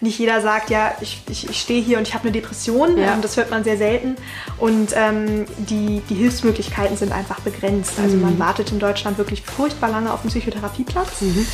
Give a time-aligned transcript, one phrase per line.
[0.00, 2.98] Nicht jeder sagt, ja, ich, ich, ich stehe hier und ich habe eine Depression.
[2.98, 3.14] Ja.
[3.14, 4.16] Ähm, das hört man sehr selten.
[4.58, 7.94] Und ähm, die, die Hilfsmöglichkeiten sind einfach begrenzt.
[8.02, 8.22] Also mhm.
[8.22, 11.22] man wartet in Deutschland wirklich furchtbar lange auf einen Psychotherapieplatz.
[11.22, 11.46] Mhm.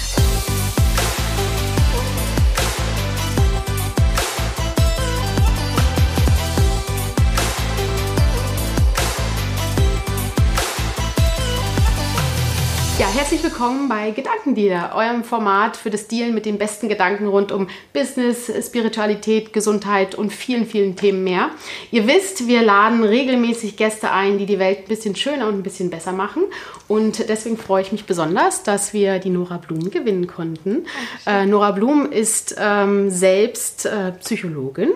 [13.53, 18.51] Willkommen bei Gedankendealer, eurem Format für das Dealen mit den besten Gedanken rund um Business,
[18.67, 21.51] Spiritualität, Gesundheit und vielen, vielen Themen mehr.
[21.91, 25.63] Ihr wisst, wir laden regelmäßig Gäste ein, die die Welt ein bisschen schöner und ein
[25.63, 26.45] bisschen besser machen.
[26.89, 30.87] Und deswegen freue ich mich besonders, dass wir die Nora Blum gewinnen konnten.
[31.27, 34.93] Äh, Nora Blum ist ähm, selbst äh, Psychologin,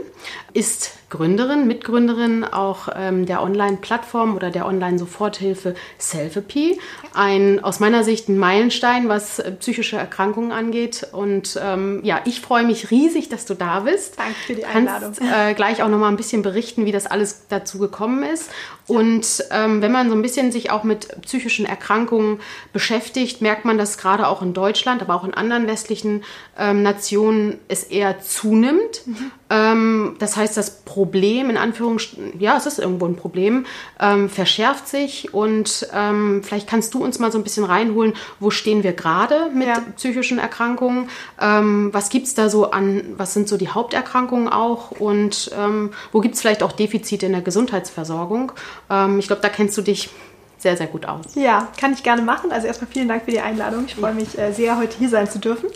[0.56, 6.80] ist Gründerin, Mitgründerin auch ähm, der Online-Plattform oder der Online-Soforthilfe Selfie.
[7.14, 11.06] Ein aus meiner Sicht ein Meilenstein, was äh, psychische Erkrankungen angeht.
[11.12, 14.18] Und ähm, ja, ich freue mich riesig, dass du da bist.
[14.18, 15.12] Danke für die Einladung.
[15.14, 18.50] Kannst äh, gleich auch noch mal ein bisschen berichten, wie das alles dazu gekommen ist.
[18.86, 22.40] Und ähm, wenn man so ein bisschen sich auch mit psychischen Erkrankungen
[22.72, 26.22] beschäftigt, merkt man, dass gerade auch in Deutschland, aber auch in anderen westlichen
[26.58, 29.06] ähm, Nationen es eher zunimmt.
[29.06, 29.30] Mhm.
[29.48, 33.66] Ähm, das heißt, das Problem, in Anführungsstrichen, ja, es ist irgendwo ein Problem,
[34.00, 38.50] ähm, verschärft sich und ähm, vielleicht kannst du uns mal so ein bisschen reinholen, wo
[38.50, 39.80] stehen wir gerade mit ja.
[39.96, 41.08] psychischen Erkrankungen,
[41.40, 45.90] ähm, was gibt es da so an, was sind so die Haupterkrankungen auch und ähm,
[46.10, 48.52] wo gibt es vielleicht auch Defizite in der Gesundheitsversorgung.
[48.90, 50.10] Ähm, ich glaube, da kennst du dich
[50.58, 51.34] sehr, sehr gut aus.
[51.34, 52.50] Ja, kann ich gerne machen.
[52.50, 53.84] Also erstmal vielen Dank für die Einladung.
[53.86, 55.68] Ich freue mich äh, sehr, heute hier sein zu dürfen.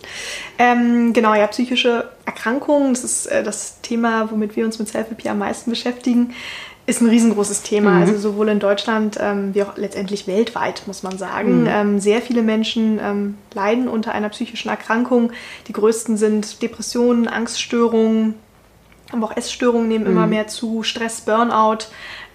[0.59, 5.29] Ähm, genau, ja, psychische Erkrankungen, das ist äh, das Thema, womit wir uns mit Selfie
[5.29, 6.35] am meisten beschäftigen,
[6.87, 7.91] ist ein riesengroßes Thema.
[7.91, 8.01] Mhm.
[8.01, 11.63] Also sowohl in Deutschland ähm, wie auch letztendlich weltweit, muss man sagen.
[11.63, 11.69] Mhm.
[11.69, 15.31] Ähm, sehr viele Menschen ähm, leiden unter einer psychischen Erkrankung.
[15.69, 18.35] Die größten sind Depressionen, Angststörungen,
[19.13, 20.11] aber auch Essstörungen nehmen mhm.
[20.11, 20.83] immer mehr zu.
[20.83, 21.87] Stress, Burnout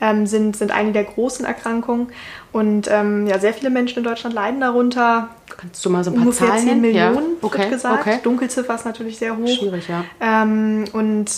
[0.02, 2.08] ähm, sind, sind eine der großen Erkrankungen.
[2.52, 5.30] Und ähm, ja, sehr viele Menschen in Deutschland leiden darunter.
[5.58, 7.22] Kannst du mal so ein paar Ungefähr Zahlen 10 Millionen, ja?
[7.42, 7.59] okay.
[7.59, 8.02] wird gesagt.
[8.02, 8.19] Okay.
[8.24, 9.47] Dunkelziffer ist natürlich sehr hoch.
[9.47, 10.03] Schwierig, ja.
[10.22, 11.30] Ähm, und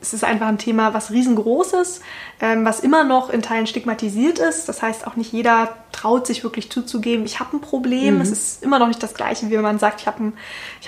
[0.00, 2.02] es ist einfach ein Thema, was riesengroß ist,
[2.40, 4.68] ähm, was immer noch in Teilen stigmatisiert ist.
[4.68, 8.16] Das heißt, auch nicht jeder traut sich wirklich zuzugeben, ich habe ein Problem.
[8.16, 8.20] Mhm.
[8.20, 10.32] Es ist immer noch nicht das Gleiche, wie wenn man sagt, ich habe einen,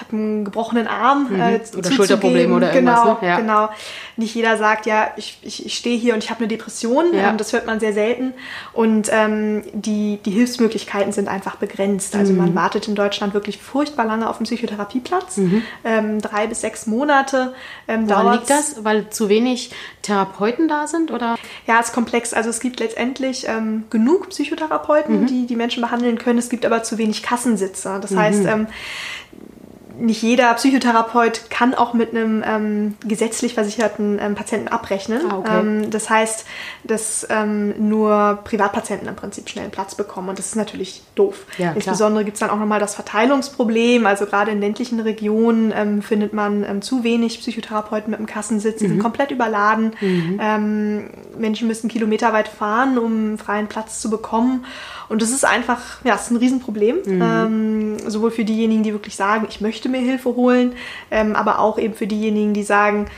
[0.01, 1.29] hab einen gebrochenen Arm.
[1.31, 1.41] Mhm.
[1.41, 3.03] Äh, oder Schulterproblem oder irgendwas.
[3.03, 3.29] Genau, ne?
[3.29, 3.37] ja.
[3.39, 3.69] genau.
[4.17, 7.13] Nicht jeder sagt, ja, ich, ich, ich stehe hier und ich habe eine Depression.
[7.13, 7.31] Ja.
[7.31, 8.33] Ähm, das hört man sehr selten.
[8.73, 12.15] Und ähm, die, die Hilfsmöglichkeiten sind einfach begrenzt.
[12.15, 12.39] Also mhm.
[12.39, 15.37] man wartet in Deutschland wirklich furchtbar lange auf einen Psychotherapieplatz.
[15.39, 15.63] Mhm.
[15.85, 17.55] Ähm, drei bis sechs Monate
[17.89, 18.85] ähm, Woran liegt das?
[18.85, 19.71] Weil zu wenig
[20.03, 21.11] Therapeuten da sind?
[21.11, 21.37] Oder?
[21.67, 22.33] Ja, es ist komplex.
[22.35, 25.27] Also es gibt letztendlich ähm, genug Psychotherapeuten, mhm.
[25.27, 26.39] die die Menschen behandeln können.
[26.39, 27.99] Es gibt aber zu wenig Kassensitzer.
[28.01, 28.19] Das mhm.
[28.19, 28.67] heißt, ähm,
[29.99, 35.21] nicht jeder Psychotherapeut kann auch mit einem ähm, gesetzlich versicherten ähm, Patienten abrechnen.
[35.31, 35.61] Ah, okay.
[35.61, 36.47] ähm, das heißt,
[36.85, 41.47] dass ähm, nur Privatpatienten im Prinzip schnell einen Platz bekommen und das ist natürlich doof.
[41.59, 44.07] Ja, Insbesondere gibt es dann auch nochmal das Verteilungsproblem.
[44.07, 48.79] Also gerade in ländlichen Regionen ähm, findet man ähm, zu wenig Psychotherapeuten mit einem Kassensitz.
[48.79, 48.91] Die mhm.
[48.91, 49.93] sind komplett überladen.
[50.01, 51.11] Mhm.
[51.39, 54.65] Menschen müssen kilometerweit fahren, um einen freien Platz zu bekommen.
[55.13, 56.97] Und das ist einfach, ja, es ist ein Riesenproblem.
[57.05, 57.23] Mhm.
[57.23, 60.73] Ähm, sowohl für diejenigen, die wirklich sagen, ich möchte mir Hilfe holen,
[61.11, 63.11] ähm, aber auch eben für diejenigen, die sagen,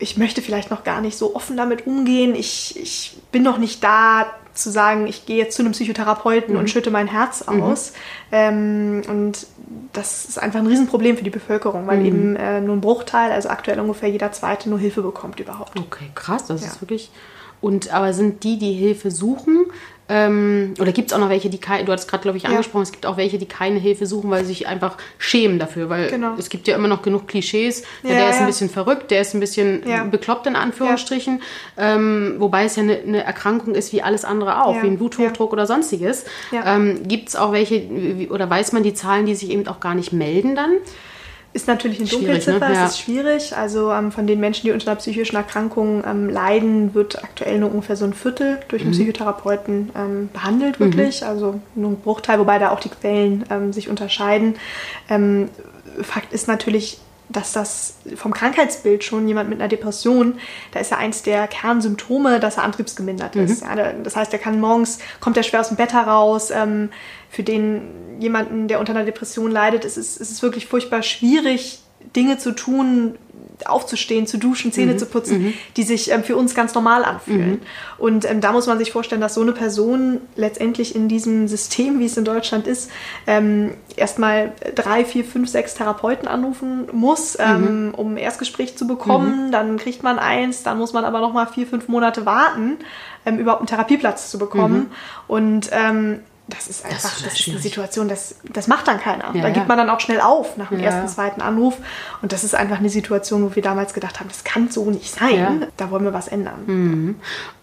[0.00, 2.34] ich möchte vielleicht noch gar nicht so offen damit umgehen.
[2.34, 6.60] Ich, ich bin noch nicht da, zu sagen, ich gehe jetzt zu einem Psychotherapeuten mhm.
[6.60, 7.62] und schütte mein Herz mhm.
[7.62, 7.92] aus.
[7.92, 7.92] Mhm.
[8.32, 9.46] Ähm, und
[9.92, 12.06] das ist einfach ein Riesenproblem für die Bevölkerung, weil mhm.
[12.06, 15.78] eben äh, nur ein Bruchteil, also aktuell ungefähr jeder Zweite, nur Hilfe bekommt überhaupt.
[15.78, 16.66] Okay, krass, das ja.
[16.66, 17.12] ist wirklich.
[17.60, 19.66] Und aber sind die, die Hilfe suchen,
[20.10, 22.80] ähm, oder gibt es auch noch welche, die keine, du hattest gerade, glaube ich, angesprochen,
[22.80, 22.88] ja.
[22.88, 26.10] es gibt auch welche, die keine Hilfe suchen, weil sie sich einfach schämen dafür, weil
[26.10, 26.34] genau.
[26.36, 27.84] es gibt ja immer noch genug Klischees.
[28.02, 28.40] Ja, der ist ja.
[28.40, 31.42] ein bisschen verrückt, der ist ein bisschen bekloppt in Anführungsstrichen,
[31.78, 35.52] ähm, wobei es ja eine, eine, Erkrankung ist wie alles andere auch, wie ein Bluthochdruck
[35.52, 36.24] oder sonstiges.
[36.52, 39.94] Ähm, gibt es auch welche, oder weiß man die Zahlen, die sich eben auch gar
[39.94, 40.72] nicht melden dann?
[41.52, 42.74] Ist natürlich eine Dunkelziffer, ne?
[42.74, 42.84] ja.
[42.86, 43.56] es ist schwierig.
[43.56, 47.72] Also ähm, von den Menschen, die unter einer psychischen Erkrankung ähm, leiden, wird aktuell nur
[47.72, 48.94] ungefähr so ein Viertel durch einen mhm.
[48.94, 51.22] Psychotherapeuten ähm, behandelt, wirklich.
[51.22, 51.26] Mhm.
[51.26, 54.54] Also nur ein Bruchteil, wobei da auch die Quellen ähm, sich unterscheiden.
[55.08, 55.48] Ähm,
[56.02, 56.98] Fakt ist natürlich,
[57.30, 60.38] dass das vom Krankheitsbild schon jemand mit einer Depression,
[60.72, 63.44] da ist ja eins der Kernsymptome, dass er antriebsgemindert mhm.
[63.44, 63.62] ist.
[63.62, 66.50] Ja, das heißt, er kann morgens, kommt er schwer aus dem Bett heraus.
[66.50, 66.90] Ähm,
[67.30, 71.80] für den jemanden, der unter einer Depression leidet, ist es, ist es wirklich furchtbar schwierig,
[72.16, 73.16] Dinge zu tun,
[73.68, 74.98] aufzustehen, zu duschen, Zähne mhm.
[74.98, 75.54] zu putzen, mhm.
[75.76, 77.50] die sich ähm, für uns ganz normal anfühlen.
[77.50, 77.60] Mhm.
[77.98, 81.98] Und ähm, da muss man sich vorstellen, dass so eine Person letztendlich in diesem System,
[81.98, 82.90] wie es in Deutschland ist,
[83.26, 87.94] ähm, erstmal drei, vier, fünf, sechs Therapeuten anrufen muss, ähm, mhm.
[87.94, 89.46] um ein Erstgespräch zu bekommen.
[89.46, 89.52] Mhm.
[89.52, 92.78] Dann kriegt man eins, dann muss man aber noch mal vier, fünf Monate warten,
[93.26, 94.78] ähm, überhaupt einen Therapieplatz zu bekommen.
[94.78, 94.90] Mhm.
[95.28, 99.00] Und ähm, das ist einfach, das ist, das ist eine Situation, das, das macht dann
[99.00, 99.34] keiner.
[99.34, 100.86] Ja, da gibt man dann auch schnell auf nach dem ja.
[100.86, 101.76] ersten, zweiten Anruf.
[102.22, 105.10] Und das ist einfach eine Situation, wo wir damals gedacht haben, das kann so nicht
[105.10, 105.60] sein.
[105.60, 105.66] Ja.
[105.76, 106.64] Da wollen wir was ändern.
[106.66, 107.16] Mhm.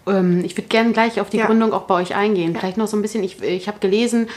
[0.06, 2.56] Ähm, ich würde gerne gleich auf die Gründung auch bei euch eingehen.
[2.56, 4.28] Vielleicht noch so ein bisschen, ich, ich habe gelesen,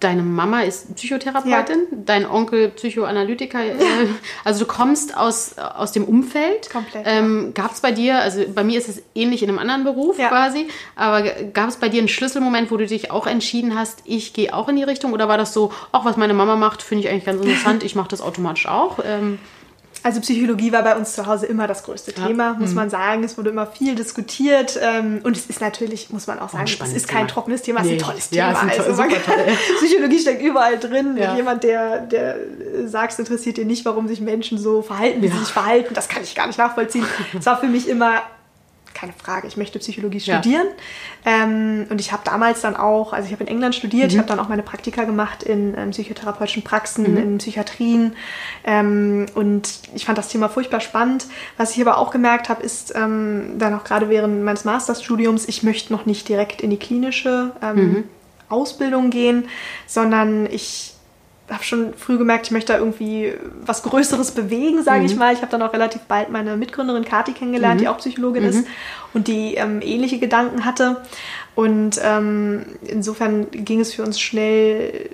[0.00, 1.98] deine Mama ist Psychotherapeutin, ja.
[2.04, 3.64] dein Onkel Psychoanalytiker.
[3.64, 3.74] Äh,
[4.44, 6.70] also du kommst aus, aus dem Umfeld.
[6.70, 7.04] Komplett.
[7.06, 10.18] Ähm, gab es bei dir, also bei mir ist es ähnlich in einem anderen Beruf
[10.18, 10.28] ja.
[10.28, 14.32] quasi, aber gab es bei dir einen Schlüsselmoment, wo du dich auch entschieden hast, ich
[14.32, 15.12] gehe auch in die Richtung?
[15.12, 17.94] Oder war das so, auch was meine Mama macht, finde ich eigentlich ganz interessant, ich
[17.94, 18.98] mache das automatisch auch?
[19.04, 19.38] Ähm,
[20.04, 22.26] also Psychologie war bei uns zu Hause immer das größte ja.
[22.26, 22.74] Thema, muss mhm.
[22.74, 23.24] man sagen.
[23.24, 26.92] Es wurde immer viel diskutiert ähm, und es ist natürlich, muss man auch sagen, es
[26.92, 27.28] ist kein Thema.
[27.28, 27.96] trockenes Thema, es nee.
[27.96, 28.70] ist ein tolles ja, Thema.
[28.70, 29.34] Also toll,
[29.78, 31.16] Psychologie steckt überall drin.
[31.16, 31.34] Ja.
[31.34, 32.36] Jemand, der, der
[32.84, 36.08] sagt, es interessiert dir nicht, warum sich Menschen so verhalten, wie sie sich verhalten, das
[36.08, 37.06] kann ich gar nicht nachvollziehen.
[37.38, 38.20] Es war für mich immer
[39.04, 40.66] keine Frage, ich möchte Psychologie studieren.
[41.24, 41.44] Ja.
[41.44, 44.10] Ähm, und ich habe damals dann auch, also ich habe in England studiert, mhm.
[44.10, 47.18] ich habe dann auch meine Praktika gemacht in ähm, psychotherapeutischen Praxen, mhm.
[47.18, 48.16] in Psychiatrien.
[48.64, 51.26] Ähm, und ich fand das Thema furchtbar spannend.
[51.58, 55.62] Was ich aber auch gemerkt habe, ist ähm, dann auch gerade während meines Masterstudiums, ich
[55.62, 58.04] möchte noch nicht direkt in die klinische ähm, mhm.
[58.48, 59.48] Ausbildung gehen,
[59.86, 60.93] sondern ich
[61.50, 65.06] habe schon früh gemerkt, ich möchte da irgendwie was Größeres bewegen, sage mhm.
[65.06, 65.32] ich mal.
[65.34, 67.84] Ich habe dann auch relativ bald meine Mitgründerin Kati kennengelernt, mhm.
[67.84, 68.48] die auch Psychologin mhm.
[68.48, 68.66] ist
[69.12, 71.02] und die ähm, ähnliche Gedanken hatte.
[71.54, 75.10] Und ähm, insofern ging es für uns schnell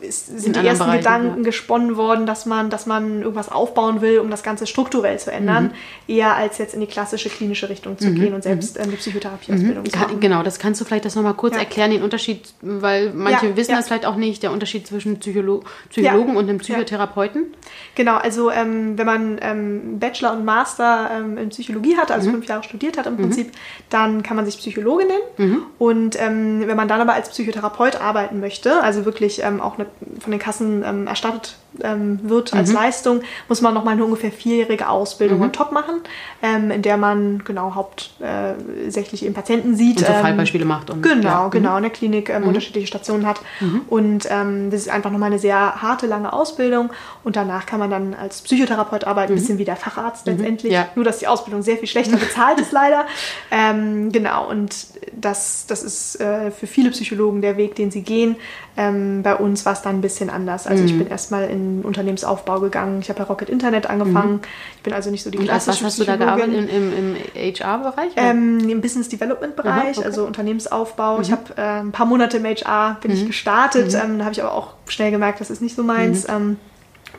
[0.00, 1.44] ist, sind die ersten Bereichen, Gedanken ja.
[1.44, 5.64] gesponnen worden, dass man, dass man irgendwas aufbauen will, um das Ganze strukturell zu ändern,
[6.06, 6.14] mhm.
[6.14, 8.14] eher als jetzt in die klassische klinische Richtung zu mhm.
[8.14, 8.84] gehen und selbst mhm.
[8.84, 9.90] eine Psychotherapieausbildung mhm.
[9.90, 10.20] zu machen.
[10.20, 11.60] Genau, das kannst du vielleicht das nochmal kurz ja.
[11.60, 15.62] erklären, den Unterschied, weil manche ja, wissen das vielleicht auch nicht, der Unterschied zwischen Psycholo
[15.88, 17.46] Psychologen und einem Psychotherapeuten.
[17.94, 22.34] Genau, also ähm, wenn man ähm, Bachelor und Master ähm, in Psychologie hat, also mhm.
[22.34, 23.18] fünf Jahre studiert hat im mhm.
[23.18, 23.52] Prinzip,
[23.88, 25.62] dann kann man sich Psychologe nennen.
[25.78, 30.20] Und ähm, wenn man dann aber als Psychotherapeut arbeiten möchte, also wirklich ähm, auch eine,
[30.20, 32.74] von den Kassen ähm, erstattet ähm, wird als mhm.
[32.74, 35.44] Leistung, muss man nochmal eine ungefähr vierjährige Ausbildung mhm.
[35.44, 36.00] on top machen,
[36.42, 39.98] ähm, in der man genau hauptsächlich eben Patienten sieht.
[39.98, 40.90] Und so ähm, Fallbeispiele macht.
[40.90, 41.48] Und, genau, ja.
[41.48, 42.48] genau, in der Klinik ähm, mhm.
[42.48, 43.40] unterschiedliche Stationen hat.
[43.60, 43.82] Mhm.
[43.88, 46.90] Und ähm, das ist einfach nochmal eine sehr harte, lange Ausbildung.
[47.24, 49.40] Und danach kann man dann als Psychotherapeut arbeiten, ein mhm.
[49.40, 50.32] bisschen wie der Facharzt mhm.
[50.32, 50.72] letztendlich.
[50.72, 50.88] Ja.
[50.94, 53.06] Nur, dass die Ausbildung sehr viel schlechter bezahlt ist leider.
[53.50, 58.36] genau, und das, das ist äh, für viele Psychologen der Weg, den sie gehen.
[58.76, 60.66] bei uns war es dann ein bisschen anders.
[60.66, 63.00] Also ich bin erstmal in in Unternehmensaufbau gegangen.
[63.00, 64.34] Ich habe bei Rocket Internet angefangen.
[64.34, 64.40] Mhm.
[64.76, 66.68] Ich bin also nicht so die klassische Was hast du da gearbeitet?
[66.70, 68.12] Im, im, im HR-Bereich?
[68.16, 70.06] Ähm, Im Business Development-Bereich, okay.
[70.06, 71.16] also Unternehmensaufbau.
[71.16, 71.22] Mhm.
[71.22, 73.16] Ich habe äh, ein paar Monate im HR bin mhm.
[73.16, 73.92] ich gestartet.
[73.92, 74.00] Mhm.
[74.02, 76.26] Ähm, da habe ich aber auch schnell gemerkt, das ist nicht so meins.
[76.26, 76.34] Mhm.
[76.34, 76.56] Ähm,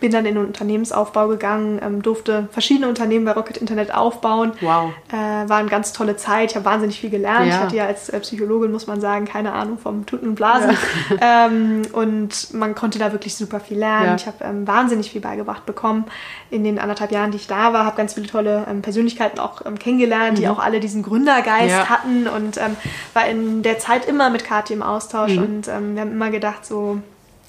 [0.02, 4.52] bin dann in den Unternehmensaufbau gegangen, ähm, durfte verschiedene Unternehmen bei Rocket Internet aufbauen.
[4.60, 4.92] Wow.
[5.10, 6.52] Äh, war eine ganz tolle Zeit.
[6.52, 7.48] Ich habe wahnsinnig viel gelernt.
[7.48, 7.56] Ja.
[7.56, 10.72] Ich hatte ja als äh, Psychologin, muss man sagen, keine Ahnung vom Tuten und Blasen.
[10.72, 10.78] Ja.
[11.24, 14.08] Ähm, und man konnte da wirklich super viel lernen.
[14.08, 14.16] Ja.
[14.16, 16.06] Ich habe ähm, wahnsinnig viel beigebracht bekommen
[16.50, 17.86] in den anderthalb Jahren, die ich da war.
[17.86, 20.42] Habe ganz viele tolle ähm, Persönlichkeiten auch ähm, kennengelernt, mhm.
[20.42, 22.76] die auch alle diesen Gründergeist hatten und ähm,
[23.14, 25.34] war in der Zeit immer mit Kathi im Austausch.
[25.34, 25.44] Mhm.
[25.44, 26.98] Und wir haben immer gedacht, so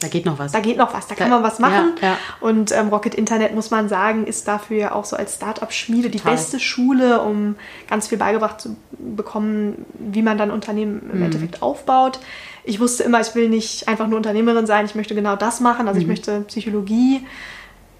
[0.03, 0.53] da geht noch was.
[0.53, 1.93] Da geht noch was, da kann man was machen.
[2.01, 2.17] Ja, ja.
[2.41, 6.61] Und ähm, Rocket Internet, muss man sagen, ist dafür auch so als Startup-Schmiede die beste
[6.61, 7.57] Schule, um
[7.89, 11.25] ganz viel beigebracht zu bekommen, wie man dann Unternehmen im mhm.
[11.25, 12.21] Endeffekt aufbaut.
[12.65, 15.89] Ich wusste immer, ich will nicht einfach nur Unternehmerin sein, ich möchte genau das machen.
[15.89, 16.03] Also mhm.
[16.03, 17.27] ich möchte Psychologie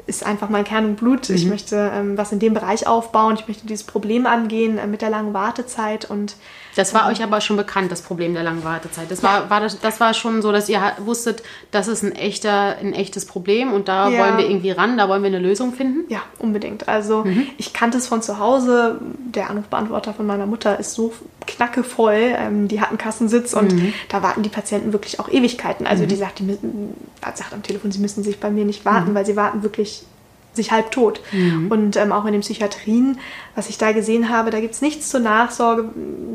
[0.07, 1.29] ist einfach mein Kern und Blut.
[1.29, 1.35] Mhm.
[1.35, 3.37] Ich möchte ähm, was in dem Bereich aufbauen.
[3.39, 6.37] Ich möchte dieses Problem angehen äh, mit der langen Wartezeit und
[6.75, 9.11] das war euch aber schon bekannt, das Problem der langen Wartezeit.
[9.11, 12.77] Das war, war das, das war schon so, dass ihr wusstet, das ist ein echter,
[12.79, 14.21] ein echtes Problem und da ja.
[14.21, 16.11] wollen wir irgendwie ran, da wollen wir eine Lösung finden?
[16.11, 16.89] Ja, unbedingt.
[16.89, 17.47] Also mhm.
[17.59, 19.01] ich kannte es von zu Hause.
[19.35, 21.13] Der Anrufbeantworter von meiner Mutter ist so
[21.47, 22.35] knackevoll.
[22.37, 23.93] Ähm, die hat einen Kassensitz und mhm.
[24.09, 25.87] da warten die Patienten wirklich auch Ewigkeiten.
[25.87, 26.09] Also mhm.
[26.09, 26.95] die sagt, die müssen,
[27.35, 29.15] sagt am Telefon, sie müssen sich bei mir nicht warten, mhm.
[29.15, 30.05] weil sie warten wirklich
[30.53, 31.21] sich halb tot.
[31.33, 31.71] Mhm.
[31.71, 33.19] Und ähm, auch in den Psychiatrien,
[33.55, 35.89] was ich da gesehen habe, da gibt es nichts zur Nachsorge,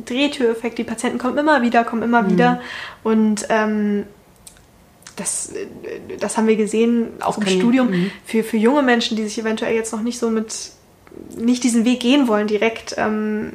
[0.05, 2.31] Drehtüreffekt, die Patienten kommen immer wieder, kommen immer mhm.
[2.31, 2.61] wieder.
[3.03, 4.03] Und ähm,
[5.15, 5.51] das,
[6.19, 8.11] das haben wir gesehen, auch das im Studium, mhm.
[8.25, 10.71] für, für junge Menschen, die sich eventuell jetzt noch nicht so mit
[11.35, 13.53] nicht diesen Weg gehen wollen direkt, ähm,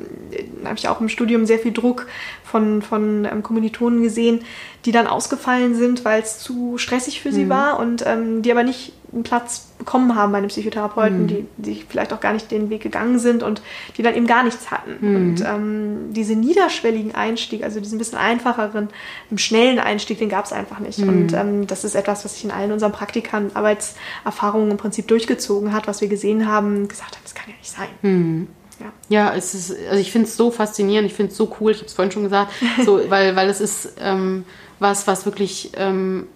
[0.65, 2.09] habe ich auch im Studium sehr viel Druck
[2.45, 4.41] von, von ähm, Kommilitonen gesehen,
[4.85, 7.51] die dann ausgefallen sind, weil es zu stressig für sie mhm.
[7.51, 11.27] war und ähm, die aber nicht einen Platz bekommen haben bei einem Psychotherapeuten, Mhm.
[11.27, 13.61] die, die vielleicht auch gar nicht den Weg gegangen sind und
[13.97, 14.97] die dann eben gar nichts hatten.
[15.01, 15.17] Mhm.
[15.17, 18.89] Und ähm, diese niederschwelligen Einstieg, also diesen bisschen einfacheren,
[19.37, 20.99] schnellen Einstieg, den gab es einfach nicht.
[20.99, 21.09] Mhm.
[21.09, 25.73] Und ähm, das ist etwas, was sich in allen unseren Praktikern Arbeitserfahrungen im Prinzip durchgezogen
[25.73, 27.89] hat, was wir gesehen haben, gesagt haben, das kann ja nicht sein.
[28.03, 28.49] Mhm.
[28.81, 28.93] Ja.
[29.09, 31.79] Ja, es ist, also ich finde es so faszinierend, ich finde es so cool, ich
[31.79, 32.53] habe es vorhin schon gesagt,
[32.85, 34.45] so, weil, weil es ist ähm,
[34.81, 36.27] was, was wirklich ähm,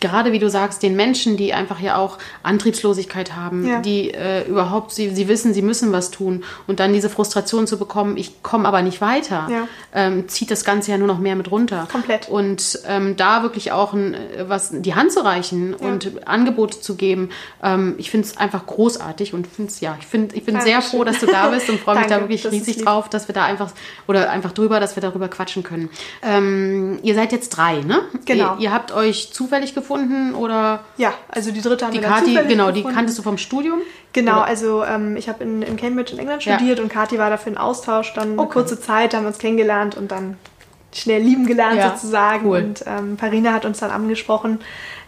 [0.00, 3.80] gerade wie du sagst, den Menschen, die einfach ja auch Antriebslosigkeit haben, Ja.
[3.80, 7.78] die äh, überhaupt, sie, sie wissen, sie müssen was tun und dann diese Frustration zu
[7.78, 9.68] bekommen, ich komme aber nicht weiter, Ja.
[9.94, 11.86] ähm, zieht das Ganze ja nur noch mehr mit runter.
[11.90, 12.28] Komplett.
[12.28, 14.16] Und ähm, da wirklich auch ein,
[14.46, 17.30] was die Hand zu reichen und Angebote zu geben,
[17.62, 20.98] ähm, ich finde es einfach großartig und finde ja, ich, find, ich bin sehr Dankeschön.
[20.98, 23.44] froh, dass du da bist und freue mich da wirklich riesig drauf, dass wir da
[23.44, 23.70] einfach,
[24.06, 25.90] oder einfach drüber, dass wir darüber quatschen können.
[26.22, 28.00] Ähm, ihr seid jetzt drei, ne?
[28.24, 28.54] Genau.
[28.56, 29.89] Ihr, ihr habt euch zufällig gefunden
[30.34, 32.96] oder Ja, also die dritte haben die wir dann Kati, zufällig genau, die gefunden.
[32.96, 33.80] kanntest du vom Studium?
[34.12, 36.54] Genau, Oder- also ähm, ich habe in, in Cambridge in England Ja.
[36.56, 38.12] studiert und Kathi war dafür in Austausch.
[38.14, 38.52] Dann eine Okay.
[38.52, 40.36] kurze Zeit, haben wir uns kennengelernt und dann
[40.92, 42.46] schnell lieben gelernt Ja, sozusagen.
[42.46, 42.58] cool.
[42.58, 44.58] Und ähm, Parina hat uns dann angesprochen,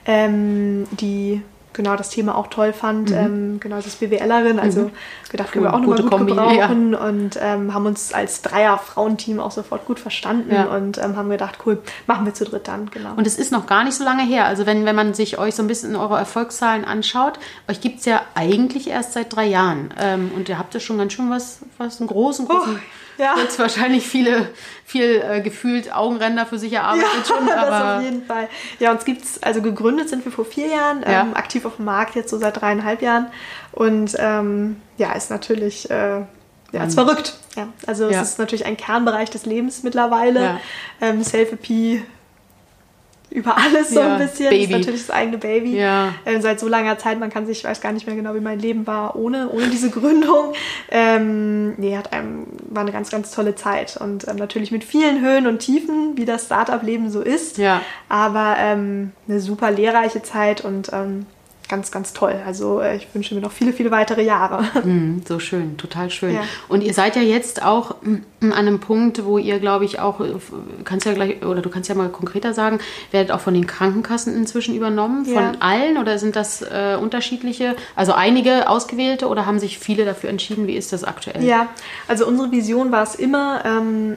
[0.06, 3.10] ähm, die genau das Thema auch toll fand.
[3.10, 4.90] Ähm, genau, sie ist BWLerin, also
[5.30, 5.84] gedacht, können wir Mhm.
[5.86, 9.98] Cool, auch nochmal gut Kombi, gebrauchen und ähm, haben uns als Dreier-Frauenteam auch sofort gut
[10.00, 10.64] verstanden Ja.
[10.64, 13.14] und ähm, haben gedacht, cool, machen wir zu dritt dann, genau.
[13.16, 14.44] Und es ist noch gar nicht so lange her.
[14.46, 17.38] Also wenn, wenn man sich euch so ein bisschen eure Erfolgszahlen anschaut,
[17.68, 19.92] euch gibt es ja eigentlich erst seit drei Jahren.
[20.00, 22.78] Ähm, und ihr habt ja schon ganz schön was, was einen großen, großen, Oh,
[23.18, 23.34] ja.
[23.38, 24.48] jetzt wahrscheinlich viele,
[24.84, 27.46] viel äh, gefühlt Augenränder für sich erarbeitet schon.
[27.46, 28.48] das Aber auf jeden Fall.
[28.78, 31.22] Ja, uns gibt's, also gegründet sind wir vor vier Jahren, Ja.
[31.22, 33.26] ähm, aktiv auf dem Markt jetzt so seit dreieinhalb Jahren.
[33.72, 36.20] Und ähm, ja, ist natürlich, äh,
[36.72, 37.34] ja, ist verrückt.
[37.56, 38.20] Ja, also Ja.
[38.22, 40.42] es ist natürlich ein Kernbereich des Lebens mittlerweile.
[40.42, 40.60] Ja.
[41.00, 42.02] Ähm, Selfie
[43.32, 44.50] über alles so Ja, ein bisschen.
[44.50, 44.64] Baby.
[44.64, 45.76] Ist natürlich das eigene Baby.
[45.76, 46.14] Ja.
[46.26, 48.40] Ähm, seit so langer Zeit, man kann sich, ich weiß gar nicht mehr genau, wie
[48.40, 50.52] mein Leben war ohne, ohne diese Gründung.
[50.94, 53.96] Ähm, nee, hat einem, war eine ganz, ganz tolle Zeit.
[53.96, 57.56] Und ähm, natürlich mit vielen Höhen und Tiefen, wie das Startup-Leben so ist.
[57.56, 57.80] Ja.
[58.08, 61.26] Aber ähm, eine super lehrreiche Zeit und ähm,
[61.72, 62.34] ganz, ganz toll.
[62.46, 64.64] Also äh, ich wünsche mir noch viele, viele weitere Jahre.
[64.84, 66.34] Mm, So schön, total schön.
[66.34, 66.42] Ja.
[66.68, 70.20] Und ihr seid ja jetzt auch mm, an einem Punkt, wo ihr, glaube ich, auch,
[70.20, 70.34] äh,
[70.84, 72.78] kannst ja gleich, oder du kannst ja mal konkreter sagen,
[73.10, 75.52] werdet auch von den Krankenkassen inzwischen übernommen, von Ja.
[75.60, 80.66] allen oder sind das äh, unterschiedliche, also einige ausgewählte oder haben sich viele dafür entschieden?
[80.66, 81.42] Wie ist das aktuell?
[81.42, 81.68] Ja,
[82.06, 84.16] also unsere Vision war es immer, ähm,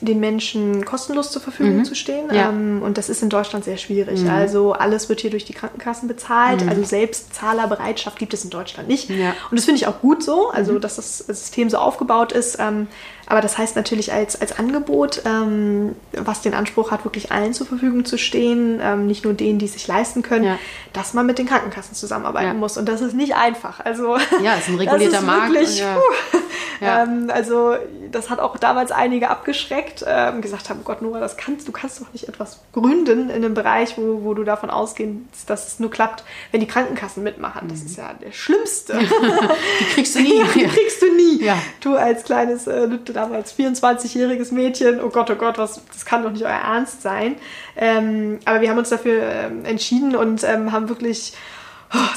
[0.00, 2.28] den Menschen kostenlos zur Verfügung zu stehen.
[2.28, 2.34] Mhm.
[2.34, 2.48] Ja.
[2.50, 4.28] Ähm, und das ist in Deutschland sehr schwierig.
[4.30, 6.66] Also alles wird hier durch die Krankenkassen bezahlt.
[6.68, 9.10] Also Selbstzahlerbereitschaft gibt es in Deutschland nicht.
[9.10, 9.20] Mhm.
[9.20, 9.34] Ja.
[9.50, 12.58] Und das finde ich auch gut so, also dass das System so aufgebaut ist.
[12.60, 12.86] Ähm,
[13.26, 17.66] aber das heißt natürlich als, als Angebot, ähm, was den Anspruch hat, wirklich allen zur
[17.66, 20.58] Verfügung zu stehen, ähm, nicht nur denen, die es sich leisten können, Ja.
[20.94, 22.78] dass man mit den Krankenkassen zusammenarbeiten muss.
[22.78, 23.80] Und das ist nicht einfach.
[23.80, 26.38] Also Ja, ist ein regulierter das ist Markt Wirklich, puh.
[26.80, 27.74] Ähm, also
[28.12, 32.00] das hat auch damals einige abgeschreckt, ähm, gesagt haben, Gott, Nora, das kannst, du kannst
[32.00, 35.90] doch nicht etwas gründen in einem Bereich, wo, wo du davon ausgehst, dass es nur
[35.90, 37.68] klappt, wenn die Krankenkassen mitmachen.
[37.68, 38.98] Das ist ja der Schlimmste.
[39.80, 40.42] Die kriegst du nie.
[40.54, 41.44] Die kriegst du nie.
[41.44, 41.58] Ja.
[41.80, 46.30] Du als kleines, äh, damals 24-jähriges Mädchen, oh Gott, oh Gott, was, das kann doch
[46.30, 47.36] nicht euer Ernst sein.
[47.76, 51.57] Ähm, aber wir haben uns dafür ähm, entschieden und ähm, haben wirklich oh,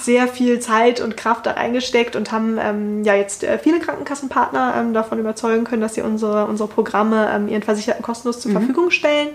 [0.02, 4.74] sehr viel Zeit und Kraft da reingesteckt und haben ähm, ja jetzt äh, viele Krankenkassenpartner
[4.78, 8.42] ähm, davon überzeugen können, dass sie unsere, unsere Programme ähm, ihren Versicherten kostenlos Mhm.
[8.42, 9.30] zur Verfügung stellen.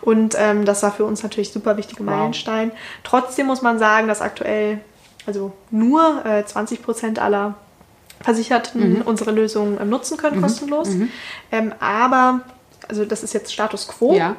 [0.00, 2.10] Und ähm, das war für uns natürlich super wichtige Wow.
[2.14, 2.70] Meilenstein.
[3.04, 4.80] Trotzdem muss man sagen, dass aktuell
[5.26, 7.54] also nur äh, 20 Prozent aller
[8.22, 9.02] Versicherten Mhm.
[9.02, 10.88] unsere Lösung ähm, nutzen können, kostenlos.
[11.50, 12.40] Ähm, aber,
[12.88, 14.14] also das ist jetzt Status quo.
[14.14, 14.36] Ja.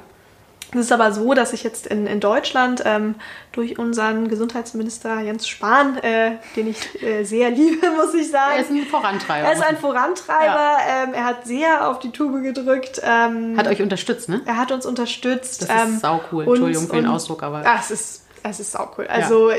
[0.73, 3.15] Es ist aber so, dass sich jetzt in, in Deutschland ähm,
[3.51, 8.53] durch unseren Gesundheitsminister Jens Spahn, äh, den ich äh, sehr liebe, muss ich sagen.
[8.55, 9.47] Er ist ein Vorantreiber.
[9.47, 10.77] Er ist ein Vorantreiber.
[10.87, 13.01] Ähm, er hat sehr auf die Tube gedrückt.
[13.03, 14.41] Ähm, Hat euch unterstützt, ne?
[14.45, 15.69] er hat uns unterstützt.
[15.69, 16.45] Das ist saucool.
[16.45, 19.07] und- Entschuldigung für den und- Ausdruck, aber- Ah, es ist, es ist saucool.
[19.07, 19.49] Also,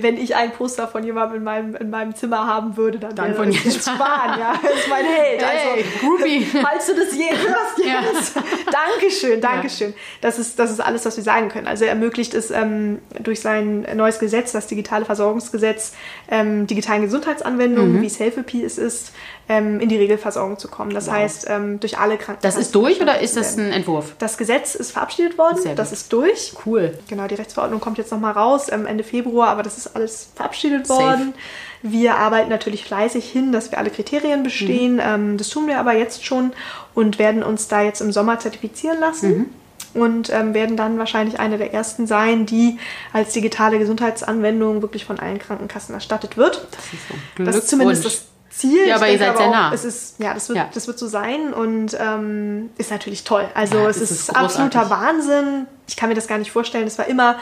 [0.00, 3.26] wenn ich ein Poster von jemandem in meinem, in meinem Zimmer haben würde, dann, Dann
[3.28, 4.38] wäre von es Jens Spahn.
[4.38, 5.42] Ja, das ist mein Held.
[5.42, 6.44] Hey, also, Groupie.
[6.62, 8.00] Falls du das je hörst, Ja.
[8.02, 8.32] Jens.
[8.70, 9.94] Dankeschön, Dankeschön.
[10.20, 11.66] Das, ist, das ist alles, was wir sagen können.
[11.66, 15.92] Also er ermöglicht es ähm, durch sein neues Gesetz, das digitale Versorgungsgesetz,
[16.30, 18.02] ähm, digitalen Gesundheitsanwendungen, Mhm.
[18.02, 19.12] wie Selfie es ist,
[19.48, 20.92] ähm, in die Regelversorgung zu kommen.
[20.92, 22.42] Das heißt, ähm, durch alle Krankenkassen.
[22.42, 24.14] Das ist durch oder ist das ein Entwurf?
[24.18, 26.52] Das Gesetz ist verabschiedet worden, das ist durch.
[26.66, 26.98] Cool.
[27.08, 30.86] Genau, die Rechtsverordnung kommt jetzt nochmal raus ähm, Ende Februar, aber das ist alles verabschiedet
[30.86, 31.00] Safe.
[31.00, 31.34] worden.
[31.82, 34.94] Wir arbeiten natürlich fleißig hin, dass wir alle Kriterien bestehen.
[34.94, 35.00] Mhm.
[35.02, 36.52] Ähm, das tun wir aber jetzt schon
[36.94, 39.28] und werden uns da jetzt im Sommer zertifizieren lassen.
[39.38, 39.46] Mhm.
[39.94, 42.78] und ähm, werden dann wahrscheinlich eine der ersten sein, die
[43.12, 46.66] als digitale Gesundheitsanwendung wirklich von allen Krankenkassen erstattet wird.
[46.70, 47.44] Das ist so.
[47.44, 48.86] Das ist zumindest das Ziel.
[48.86, 49.72] Ja, aber ihr seid sehr auch, nah.
[49.72, 50.68] Es ist, ja, das wird, Ja.
[50.74, 53.46] das wird so sein und ähm, ist natürlich toll.
[53.54, 54.90] Also Ja, es ist, ist absoluter.
[54.90, 55.66] Wahnsinn.
[55.86, 56.86] Ich kann mir das gar nicht vorstellen.
[56.86, 57.36] Es war immer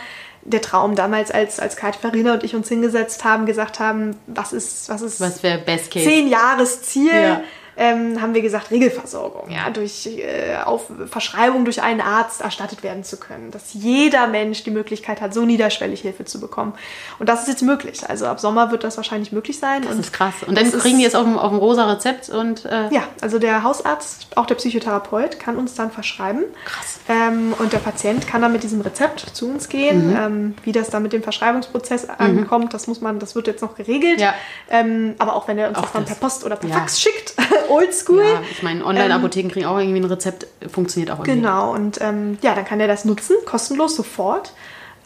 [0.46, 4.52] der Traum damals, als, als Katja Farina und ich uns hingesetzt haben, gesagt haben, was
[4.52, 6.04] ist, was ist Was wäre Best Case?
[6.06, 7.40] zehn Jahresziel, Ja.
[7.76, 9.50] Ähm, haben wir gesagt, Regelversorgung.
[9.50, 9.70] Ja.
[9.70, 13.50] Durch äh, auf Verschreibung durch einen Arzt erstattet werden zu können.
[13.50, 16.74] Dass jeder Mensch die Möglichkeit hat, so niederschwellig Hilfe zu bekommen.
[17.18, 18.08] Und das ist jetzt möglich.
[18.08, 19.82] Also ab Sommer wird das wahrscheinlich möglich sein.
[19.82, 20.34] Das und ist krass.
[20.46, 23.38] Und dann kriegen die es auf dem, auf dem rosa Rezept und äh, ja, also
[23.38, 26.44] der Hausarzt, auch der Psychotherapeut, kann uns dann verschreiben.
[26.64, 27.00] Krass.
[27.08, 30.10] Ähm, und der Patient kann dann mit diesem Rezept zu uns gehen.
[30.10, 30.16] Mhm.
[30.16, 33.74] Ähm, wie das dann mit dem Verschreibungsprozess ankommt, das muss man, das wird jetzt noch
[33.74, 34.20] geregelt.
[34.20, 34.34] Ja.
[34.70, 36.76] Ähm, aber auch wenn er uns Auch das dann per Post oder per Ja.
[36.76, 37.34] Fax schickt,
[37.70, 38.22] oldschool.
[38.22, 41.40] ja, ich meine, Online-Apotheken kriegen auch irgendwie ein Rezept, funktioniert auch irgendwie.
[41.40, 44.52] Genau, und ähm, ja, dann kann er das nutzen, kostenlos, sofort.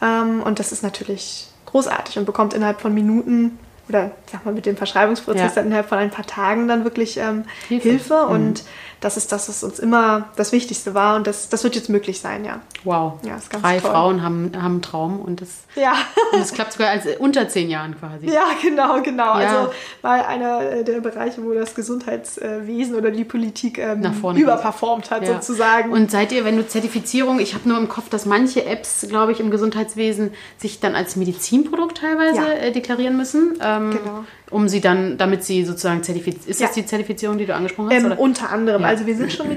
[0.01, 3.57] Ähm, und das ist natürlich großartig und bekommt innerhalb von Minuten
[3.89, 5.55] oder sag mal mit dem Verschreibungsprozess Ja.
[5.55, 7.89] dann innerhalb von ein paar Tagen dann wirklich ähm, Hilfe.
[7.89, 8.25] Hilfe.
[8.25, 8.63] Und
[9.01, 12.19] das ist das, was uns immer das Wichtigste war und das, das wird jetzt möglich
[12.21, 12.59] sein, ja.
[12.83, 13.13] Wow.
[13.23, 13.91] Ja, ist ganz Drei toll.
[13.91, 15.93] Frauen haben, haben einen Traum und das, Ja,
[16.33, 18.27] und das klappt sogar als unter zehn Jahren quasi.
[18.27, 19.39] ja, genau, genau.
[19.39, 19.59] Ja.
[19.61, 19.71] Also
[20.01, 24.03] war einer äh, der Bereiche, wo das Gesundheitswesen oder die Politik ähm,
[24.35, 25.33] überperformt hat, Ja.
[25.33, 25.91] sozusagen.
[25.91, 29.31] Und seid ihr, wenn du Zertifizierung, ich habe nur im Kopf, dass manche Apps, glaube
[29.31, 33.53] ich, im Gesundheitswesen sich dann als Medizinprodukt teilweise äh, deklarieren müssen.
[33.61, 34.23] Ähm, Genau.
[34.49, 36.45] Um sie dann, damit sie sozusagen zertifiziert.
[36.45, 36.81] Ist das Ja.
[36.81, 37.95] die Zertifizierung, die du angesprochen hast?
[37.97, 38.19] Ähm, oder?
[38.19, 38.81] unter anderem.
[38.81, 38.87] Ja.
[38.89, 39.47] Also wir sind schon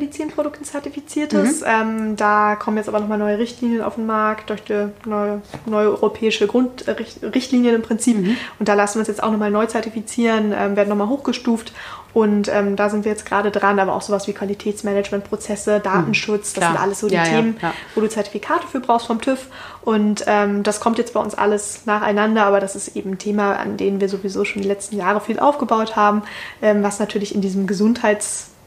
[0.64, 1.60] Medizinprodukten-zertifiziertes.
[1.60, 1.66] Mhm.
[1.66, 5.88] Ähm, da kommen jetzt aber nochmal neue Richtlinien auf den Markt durch die neue, neue
[5.88, 8.18] europäische Grundrichtlinien im Prinzip.
[8.18, 8.36] Mhm.
[8.58, 11.72] Und da lassen wir uns jetzt auch nochmal neu zertifizieren, ähm, werden nochmal hochgestuft.
[12.14, 16.62] Und ähm, da sind wir jetzt gerade dran, aber auch sowas wie Qualitätsmanagementprozesse, Datenschutz, das
[16.62, 16.70] Klar.
[16.70, 17.74] sind alles so die Ja, Themen, ja.
[17.96, 19.48] wo du Zertifikate für brauchst vom TÜV.
[19.82, 23.56] Und ähm, das kommt jetzt bei uns alles nacheinander, aber das ist eben ein Thema,
[23.56, 26.22] an dem wir sowieso schon die letzten Jahre viel aufgebaut haben,
[26.62, 27.66] ähm, was natürlich in diesem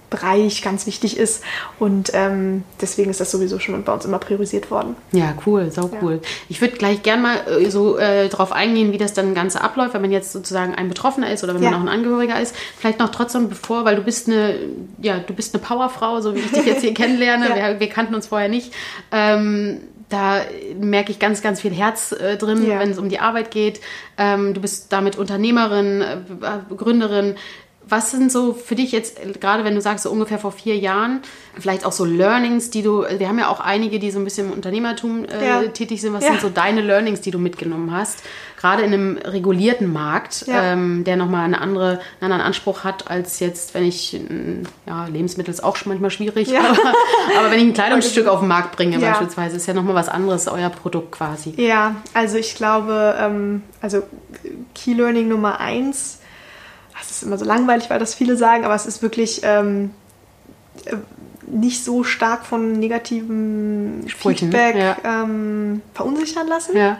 [0.09, 1.43] Gesundheitsbereich ganz wichtig ist.
[1.79, 4.95] Und ähm, deswegen ist das sowieso schon bei uns immer priorisiert worden.
[5.11, 6.21] Ja, cool, sau cool.
[6.49, 9.93] Ich würde gleich gern mal äh, so äh, drauf eingehen, wie das dann Ganze abläuft,
[9.93, 11.71] wenn man jetzt sozusagen ein Betroffener ist oder wenn Ja.
[11.71, 12.55] man auch ein Angehöriger ist.
[12.77, 14.55] Vielleicht noch trotzdem bevor, weil du bist eine,
[15.01, 17.49] ja, du bist eine Powerfrau, so wie ich dich jetzt hier kennenlerne.
[17.49, 17.55] Ja.
[17.55, 18.73] wir, wir kannten uns vorher nicht.
[19.11, 20.39] Ähm, da
[20.79, 22.79] merke ich ganz, ganz viel Herz äh, drin, Ja.
[22.79, 23.81] wenn es um die Arbeit geht.
[24.17, 27.35] Ähm, du bist damit Unternehmerin, äh, Gründerin.
[27.89, 31.21] Was sind so für dich jetzt, gerade wenn du sagst, so ungefähr vor vier Jahren,
[31.59, 34.47] vielleicht auch so Learnings, die du, wir haben ja auch einige, die so ein bisschen
[34.47, 35.61] im Unternehmertum äh, Ja.
[35.67, 36.13] tätig sind.
[36.13, 36.31] Was Ja.
[36.31, 38.23] sind so deine Learnings, die du mitgenommen hast?
[38.59, 40.73] Gerade in einem regulierten Markt, Ja.
[40.73, 41.99] ähm, der nochmal eine andere, einen
[42.31, 44.19] anderen Anspruch hat, als jetzt, wenn ich,
[44.85, 46.93] ja, Lebensmittel ist auch schon manchmal schwierig, aber,
[47.39, 50.47] aber wenn ich ein Kleidungsstück auf den Markt bringe beispielsweise, ist ja nochmal was anderes,
[50.47, 51.53] euer Produkt quasi.
[51.57, 54.03] Ja, also ich glaube, ähm, also
[54.75, 56.19] Key Learning Nummer eins,
[56.99, 59.91] das ist immer so langweilig, weil das viele sagen, aber es ist wirklich ähm,
[60.85, 60.95] äh,
[61.47, 64.97] nicht so stark von negativem Sprüchen, Feedback ja.
[65.03, 66.75] ähm, verunsichern lassen.
[66.75, 66.99] Ja.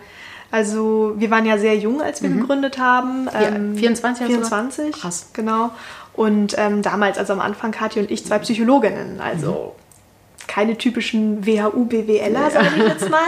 [0.49, 3.27] Also wir waren ja sehr jung, als wir gegründet haben.
[3.33, 4.49] Ja, Ähm, 24 du gesagt?
[4.49, 4.91] 24.
[4.93, 5.29] Krass.
[5.33, 5.71] Genau.
[6.13, 9.19] Und ähm, damals, also am Anfang, Kathi und ich, zwei Psychologinnen.
[9.19, 9.75] Also
[10.47, 13.19] keine typischen WHU-BWLer, sage ich jetzt mal,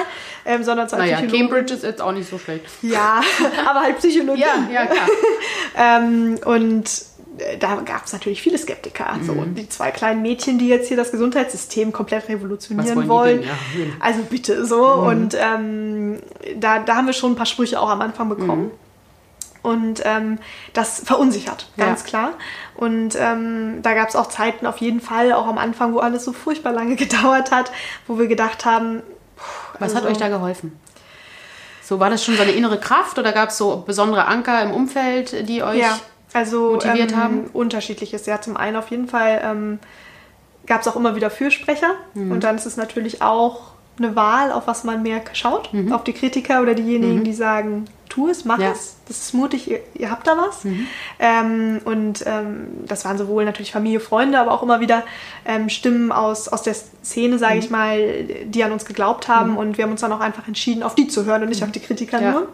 [0.46, 1.50] ähm, sondern zwei Naja, Psychologen.
[1.50, 2.66] Cambridge ist jetzt auch nicht so schlecht.
[2.82, 3.22] Ja,
[3.70, 4.42] aber halt Psychologie.
[4.42, 5.08] Ja, ja, klar.
[5.78, 6.86] Ähm, und
[7.38, 9.18] äh, da gab es natürlich viele Skeptiker.
[9.26, 9.56] So, Mhm.
[9.56, 13.44] die zwei kleinen Mädchen, die jetzt hier das Gesundheitssystem komplett revolutionieren wollen wollen.
[13.44, 13.50] Ja,
[14.00, 14.84] also bitte so.
[14.86, 16.20] Und ähm,
[16.58, 18.72] da, da haben wir schon ein paar Sprüche auch am Anfang bekommen.
[19.62, 20.40] Und ähm,
[20.74, 22.08] das verunsichert, ganz Ja.
[22.08, 22.30] klar.
[22.76, 26.24] Und ähm, da gab es auch Zeiten auf jeden Fall, auch am Anfang, wo alles
[26.24, 27.72] so furchtbar lange gedauert hat,
[28.08, 29.02] wo wir gedacht haben,
[29.80, 30.80] Was hat also- euch da geholfen?
[31.82, 34.72] So, war das schon so eine innere Kraft oder gab es so besondere Anker im
[34.72, 35.80] Umfeld, die euch...
[35.80, 35.98] ja,
[36.34, 37.44] also motiviert ähm, haben?
[37.52, 38.28] Unterschiedliches.
[38.28, 39.80] Ja, zum einen auf jeden Fall ähm,
[40.68, 41.96] gab es auch immer wieder Fürsprecher.
[42.14, 42.32] Mhm.
[42.32, 43.62] Und dann ist es natürlich auch
[44.00, 45.74] eine Wahl, auf was man mehr schaut.
[45.74, 45.92] Mhm.
[45.94, 48.70] Auf die Kritiker oder diejenigen, die sagen, tu es, mach Ja.
[48.70, 48.74] Mhm.
[48.74, 50.62] es, das ist mutig, ihr, ihr habt da was.
[51.20, 55.04] Ähm, und ähm, das waren sowohl natürlich Familie, Freunde, aber auch immer wieder
[55.46, 57.60] ähm, Stimmen aus, aus der Szene, sage Mhm.
[57.60, 59.58] ich mal, die an uns geglaubt haben.
[59.58, 61.72] Und wir haben uns dann auch einfach entschieden, auf die zu hören und nicht auf
[61.72, 62.24] die Kritiker Mhm.
[62.24, 62.32] Ja.
[62.32, 62.48] nur.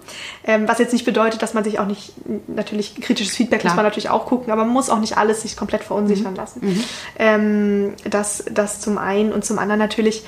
[0.46, 2.14] Ähm, was jetzt nicht bedeutet, dass man sich auch nicht,
[2.48, 3.74] natürlich kritisches Feedback Klar.
[3.74, 6.38] muss man natürlich auch gucken, aber man muss auch nicht alles sich komplett verunsichern Mhm.
[6.38, 6.86] lassen.
[7.18, 10.24] Ähm, das, das zum einen und zum anderen natürlich,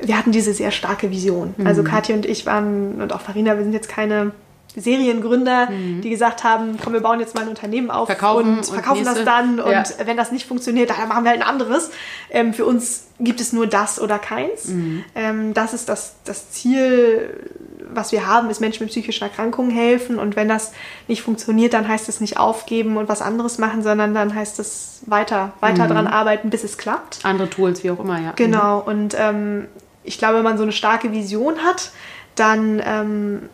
[0.00, 1.54] wir hatten diese sehr starke Vision.
[1.64, 1.86] Also Mhm.
[1.86, 4.32] Kathi und ich waren, und auch Farina, wir sind jetzt keine
[4.76, 6.00] Seriengründer, mhm.
[6.00, 9.06] die gesagt haben, komm, wir bauen jetzt mal ein Unternehmen auf verkaufen und verkaufen und
[9.06, 9.84] das dann und ja.
[10.04, 11.90] wenn das nicht funktioniert, dann machen wir halt ein anderes.
[12.30, 14.66] Ähm, für uns gibt es nur das oder keins.
[14.66, 15.04] Mhm.
[15.14, 17.48] Ähm, das ist das, das Ziel,
[17.88, 20.72] was wir haben, ist Menschen mit psychischen Erkrankungen helfen und wenn das
[21.06, 25.02] nicht funktioniert, dann heißt es nicht aufgeben und was anderes machen, sondern dann heißt es
[25.06, 25.90] weiter, weiter mhm.
[25.90, 27.20] dran arbeiten, bis es klappt.
[27.22, 28.32] Andere Tools, wie auch immer, ja.
[28.34, 28.86] Genau mhm.
[28.88, 29.66] und ähm,
[30.04, 31.90] ich glaube, wenn man so eine starke Vision hat,
[32.36, 33.48] dann ähm,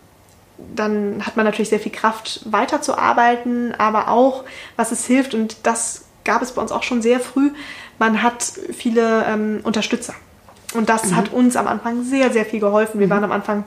[0.75, 4.45] dann hat man natürlich sehr viel Kraft weiterzuarbeiten, aber auch,
[4.77, 7.53] was es hilft, und das gab es bei uns auch schon sehr früh,
[7.99, 10.15] man hat viele ähm, Unterstützer.
[10.75, 11.17] Und das mhm.
[11.17, 13.01] hat uns am Anfang sehr, sehr viel geholfen.
[13.01, 13.11] Wir mhm.
[13.11, 13.65] waren am Anfang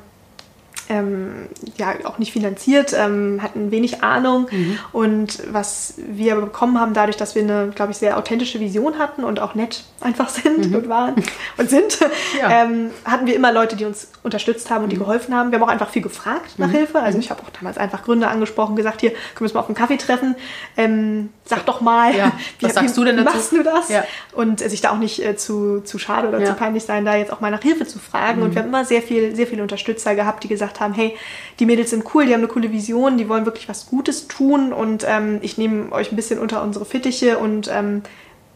[0.89, 4.47] ähm, ja auch nicht finanziert, ähm, hatten wenig Ahnung.
[4.51, 4.79] Mhm.
[4.91, 9.23] Und was wir bekommen haben, dadurch, dass wir eine, glaube ich, sehr authentische Vision hatten
[9.23, 10.75] und auch nett einfach sind mhm.
[10.75, 11.15] und waren
[11.57, 11.99] und sind,
[12.39, 12.63] ja.
[12.63, 15.01] ähm, hatten wir immer Leute, die uns unterstützt haben und die mhm.
[15.01, 15.51] geholfen haben.
[15.51, 16.71] Wir haben auch einfach viel gefragt nach mhm.
[16.71, 16.99] Hilfe.
[16.99, 17.23] Also mhm.
[17.23, 19.75] ich habe auch damals einfach Gründer angesprochen, gesagt, hier, können wir uns mal auf einen
[19.75, 20.35] Kaffee treffen.
[20.77, 22.31] Ähm, sag doch mal, ja.
[22.59, 23.29] wie, was sagst wie, du denn dazu?
[23.29, 23.89] machst du das?
[23.89, 24.03] Ja.
[24.33, 27.31] Und sich da auch nicht äh, zu, zu schade oder zu peinlich sein, da jetzt
[27.31, 28.41] auch mal nach Hilfe zu fragen.
[28.41, 31.15] Und wir haben immer sehr viel, sehr viele Unterstützer gehabt, die gesagt haben, hey,
[31.59, 34.73] die Mädels sind cool, die haben eine coole Vision, die wollen wirklich was Gutes tun
[34.73, 38.03] und ähm, ich nehme euch ein bisschen unter unsere Fittiche und ähm,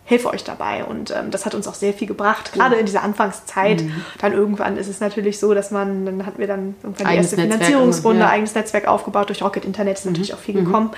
[0.07, 0.85] helfe euch dabei.
[0.85, 3.83] Und ähm, das hat uns auch sehr viel gebracht, gerade in dieser Anfangszeit.
[3.83, 3.91] Mhm.
[4.19, 7.35] Dann irgendwann ist es natürlich so, dass man, dann hatten wir dann irgendwann die erste
[7.35, 8.29] Netzwerk Finanzierungsrunde, ja.
[8.29, 9.27] eigenes Netzwerk aufgebaut.
[9.27, 10.13] Durch Rocket Internet ist mhm.
[10.13, 10.91] natürlich auch viel gekommen.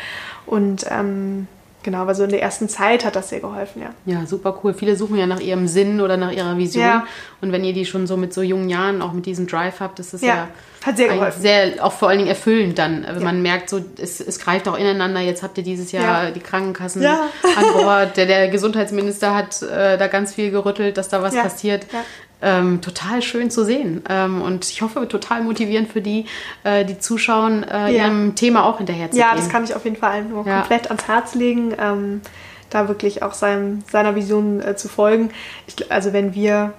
[0.46, 1.48] Und ähm,
[1.90, 3.90] Genau, weil so in der ersten Zeit hat das sehr geholfen, ja.
[4.06, 4.76] Ja, super cool.
[4.76, 6.86] Viele suchen ja nach ihrem Sinn oder nach ihrer Vision.
[6.86, 7.08] Ja.
[7.42, 9.98] Und wenn ihr die schon so mit so jungen Jahren auch mit diesem Drive habt,
[9.98, 10.48] ist das ja, ja
[10.86, 11.42] hat sehr geholfen.
[11.42, 13.06] Sehr, auch vor allen Dingen erfüllend dann.
[13.06, 13.26] Also ja.
[13.26, 15.20] Man merkt so, es, es greift auch ineinander.
[15.20, 18.18] Jetzt habt ihr dieses Jahr die Krankenkassen an Bord.
[18.18, 21.88] Der, der Gesundheitsminister hat äh, da ganz viel gerüttelt, dass da was passiert
[22.42, 24.04] ähm, total schön zu sehen.
[24.10, 26.26] Ähm, und ich hoffe, total motivierend für die,
[26.64, 28.06] äh, die zuschauen, äh, ja.
[28.06, 30.60] ihrem Thema auch hinterher zu Ja, das kann ich auf jeden Fall nur ja.
[30.60, 32.22] komplett ans Herz legen, ähm,
[32.70, 35.32] da wirklich auch seinem, seiner Vision äh, zu folgen.
[35.68, 36.74] Ich, also wenn wir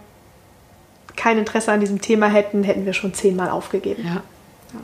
[1.16, 4.02] kein Interesse an diesem Thema hätten, hätten wir schon zehnmal aufgegeben.
[4.04, 4.14] Ja.
[4.14, 4.80] ja.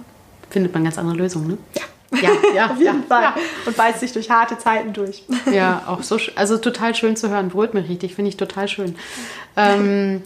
[0.51, 1.59] Findet man ganz andere Lösungen, ne?
[1.75, 1.83] Ja.
[2.23, 3.23] Ja, ja, auf jeden ja, Fall.
[3.23, 3.35] Ja.
[3.67, 5.25] Und beißt sich durch harte Zeiten durch.
[5.53, 7.49] Ja, auch so, also total schön zu hören.
[7.49, 8.97] Berührt mich richtig, finde ich total schön.
[9.57, 10.23] Ähm,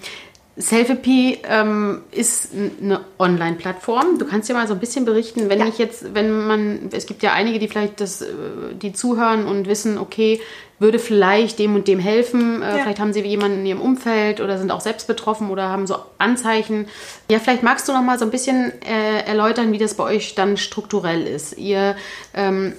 [0.56, 4.18] Selfie ähm, ist eine Online-Plattform.
[4.18, 5.66] Du kannst ja mal so ein bisschen berichten, wenn ja.
[5.66, 8.26] ich jetzt, wenn man, es gibt ja einige, die vielleicht das, äh,
[8.74, 10.40] die zuhören und wissen, okay,
[10.78, 12.62] würde vielleicht dem und dem helfen.
[12.62, 12.82] Äh, ja.
[12.82, 15.96] Vielleicht haben sie jemanden in ihrem Umfeld oder sind auch selbst betroffen oder haben so
[16.18, 16.88] Anzeichen.
[17.30, 20.34] Ja, vielleicht magst du noch mal so ein bisschen äh, erläutern, wie das bei euch
[20.34, 21.56] dann strukturell ist.
[21.58, 21.96] Ihr
[22.34, 22.72] ähm,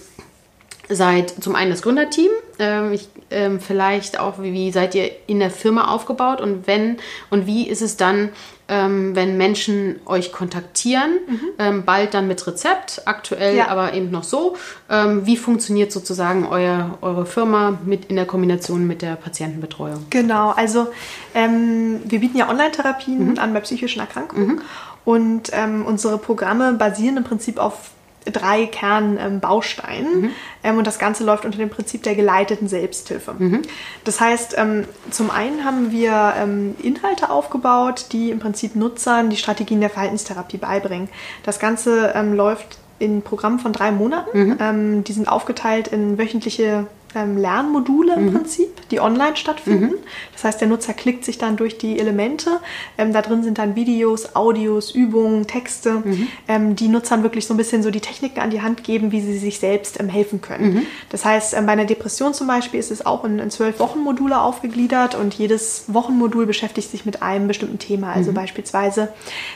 [0.89, 5.39] seid zum einen das Gründerteam, ähm, ich, ähm, vielleicht auch, wie, wie, seid ihr in
[5.39, 6.97] der Firma aufgebaut und wenn
[7.29, 8.29] und wie ist es dann,
[8.67, 11.39] ähm, wenn Menschen euch kontaktieren, mhm.
[11.59, 13.67] Ähm, bald dann mit Rezept, aktuell ja.
[13.67, 14.55] aber eben noch so.
[14.89, 20.05] Ähm, wie funktioniert sozusagen euer, eure Firma mit in der Kombination mit der Patientenbetreuung?
[20.09, 20.87] Genau, also
[21.33, 23.39] ähm, wir bieten ja Online-Therapien mhm.
[23.39, 24.47] an bei psychischen Erkrankungen.
[24.47, 24.61] Mhm.
[25.03, 25.51] Und
[25.87, 27.89] unsere Programme basieren im Prinzip auf
[28.25, 30.21] drei Kernbausteinen.
[30.21, 30.29] Mhm.
[30.63, 33.33] Ähm, und das Ganze läuft unter dem Prinzip der geleiteten Selbsthilfe.
[33.37, 33.61] Mhm.
[34.03, 39.37] Das heißt, ähm, zum einen haben wir ähm, Inhalte aufgebaut, die im Prinzip Nutzern die
[39.37, 41.09] Strategien der Verhaltenstherapie beibringen.
[41.43, 44.37] Das Ganze ähm, läuft in Programmen von drei Monaten.
[44.37, 44.57] Mhm.
[44.59, 48.33] Ähm, die sind aufgeteilt in wöchentliche ähm, Lernmodule im mhm.
[48.33, 49.85] Prinzip, die online stattfinden.
[49.85, 49.99] Mhm.
[50.33, 52.59] Das heißt, der Nutzer klickt sich dann durch die Elemente.
[52.97, 56.27] Ähm, da drin sind dann Videos, Audios, Übungen, Texte, mhm.
[56.47, 59.21] ähm, die Nutzern wirklich so ein bisschen so die Techniken an die Hand geben, wie
[59.21, 60.73] sie sich selbst ähm, helfen können.
[60.73, 60.81] Mhm.
[61.09, 64.39] Das heißt, ähm, bei einer Depression zum Beispiel ist es auch in, in zwölf Wochenmodule
[64.39, 68.35] aufgegliedert und jedes Wochenmodul beschäftigt sich mit einem bestimmten Thema, also mhm.
[68.35, 69.09] beispielsweise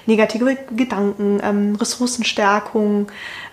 [0.05, 3.07] negative Gedanken, ähm, Ressourcenstärkung,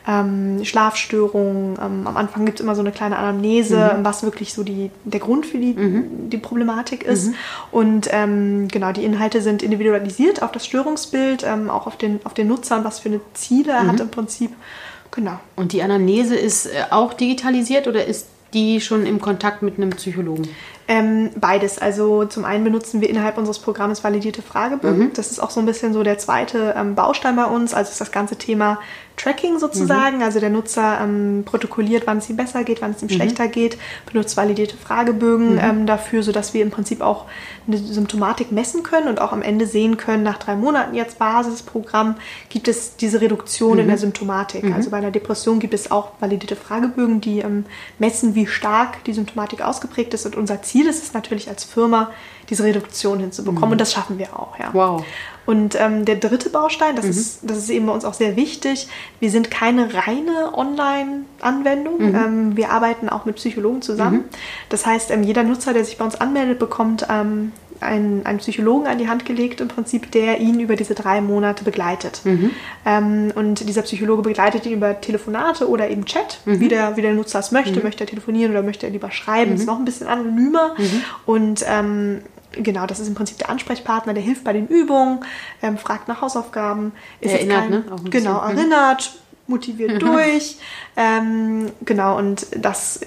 [0.06, 1.78] ähm, Schlafstörungen.
[1.80, 4.04] Ähm, am Anfang gibt es immer so eine kleine Anamnese, mhm.
[4.04, 6.30] was wirklich so die, der Grund für die, mhm.
[6.30, 7.28] die Problematik ist.
[7.28, 7.34] Mhm.
[7.70, 12.34] Und ähm, genau, die Inhalte sind individualisiert auf das Störungsbild, ähm, auch auf den, auf
[12.34, 14.02] den Nutzer und was für eine Ziele er hat mhm.
[14.02, 14.52] im Prinzip.
[15.10, 15.38] Genau.
[15.56, 19.90] Und die Anamnese ist äh, auch digitalisiert oder ist die schon im Kontakt mit einem
[19.90, 20.48] Psychologen?
[20.88, 21.78] Ähm, beides.
[21.78, 25.06] Also zum einen benutzen wir innerhalb unseres Programms validierte Fragebögen.
[25.06, 25.12] Mhm.
[25.14, 27.72] Das ist auch so ein bisschen so der zweite ähm, Baustein bei uns.
[27.72, 28.78] Also ist das ganze Thema
[29.16, 30.16] Tracking sozusagen.
[30.16, 30.22] Mhm.
[30.22, 33.14] Also der Nutzer ähm, protokolliert, wann es ihm besser geht, wann es ihm mhm.
[33.14, 33.78] schlechter geht,
[34.10, 35.60] benutzt validierte Fragebögen mhm.
[35.62, 37.26] ähm, dafür, sodass wir im Prinzip auch
[37.66, 42.16] eine Symptomatik messen können und auch am Ende sehen können, nach drei Monaten jetzt Basisprogramm,
[42.48, 44.00] gibt es diese Reduktion in der mhm.
[44.00, 44.64] Symptomatik.
[44.64, 44.72] Mhm.
[44.72, 47.64] Also bei einer Depression gibt es auch validierte Fragebögen, die ähm,
[48.00, 51.64] messen, wie stark die Symptomatik ausgeprägt ist und unser Ziel Ziel ist es natürlich als
[51.64, 52.10] Firma,
[52.52, 53.68] diese Reduktion hinzubekommen.
[53.70, 53.72] Mhm.
[53.72, 54.68] Und das schaffen wir auch, ja.
[54.72, 55.02] Wow.
[55.46, 57.10] Und ähm, der dritte Baustein, das, Mhm.
[57.10, 58.86] ist, das ist eben bei uns auch sehr wichtig,
[59.18, 61.98] wir sind keine reine Online-Anwendung.
[61.98, 62.14] Mhm.
[62.14, 64.24] Ähm, wir arbeiten auch mit Psychologen zusammen.
[64.68, 68.86] Das heißt, ähm, jeder Nutzer, der sich bei uns anmeldet, bekommt ähm, einen, einen Psychologen
[68.86, 72.20] an die Hand gelegt, im Prinzip, der ihn über diese drei Monate begleitet.
[72.22, 72.50] Mhm.
[72.86, 76.60] Ähm, und dieser Psychologe begleitet ihn über Telefonate oder eben Chat, Mhm.
[76.60, 77.82] wie, der, wie der Nutzer es möchte.
[77.82, 79.50] Möchte er telefonieren oder möchte er lieber schreiben?
[79.50, 79.56] Mhm.
[79.56, 80.76] Ist noch ein bisschen anonymer.
[81.26, 82.20] Und ähm,
[82.52, 85.20] genau, das ist im Prinzip der Ansprechpartner, der hilft bei den Übungen,
[85.62, 86.92] ähm, fragt nach Hausaufgaben.
[87.20, 87.84] Ist Erinnert, ne?
[87.90, 88.42] Auch ein Genau.
[88.42, 88.58] Mhm.
[88.58, 89.12] erinnert,
[89.46, 90.56] motiviert durch.
[90.96, 93.00] Ähm, genau, und das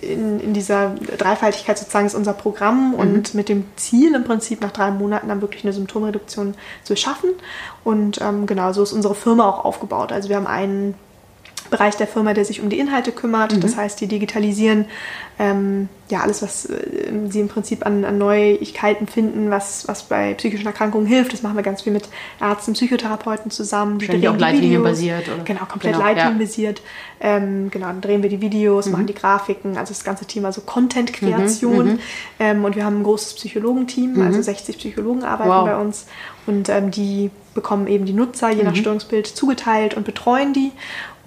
[0.00, 4.72] in, in dieser Dreifaltigkeit sozusagen ist unser Programm und mit dem Ziel im Prinzip nach
[4.72, 7.30] drei Monaten dann wirklich eine Symptomreduktion zu schaffen.
[7.84, 10.12] Und ähm, genau, so ist unsere Firma auch aufgebaut.
[10.12, 10.94] Also wir haben einen
[11.70, 13.62] Bereich der Firma, der sich um die Inhalte kümmert.
[13.62, 14.86] Das heißt, die digitalisieren
[15.38, 16.76] ähm, ja alles, was äh,
[17.28, 21.32] sie im Prinzip an, an Neuigkeiten finden, was, was bei psychischen Erkrankungen hilft.
[21.32, 22.08] Das machen wir ganz viel mit
[22.40, 23.98] Ärzten, Psychotherapeuten zusammen.
[23.98, 25.44] Die auch leitlinienbasiert, oder?
[25.44, 26.12] Genau, komplett Genau, ja.
[26.12, 26.82] leitlinienbasiert.
[27.20, 28.92] Ähm, genau, dann drehen wir die Videos, Mhm.
[28.92, 31.86] machen die Grafiken, also das ganze Thema so Content-Kreation.
[31.94, 31.98] Mhm,
[32.40, 35.64] Ähm, und wir haben ein großes Psychologenteam, also 60 Psychologen arbeiten Wow.
[35.66, 36.06] bei uns.
[36.46, 40.70] Und ähm, die bekommen eben die Nutzer je nach Störungsbild zugeteilt und betreuen die.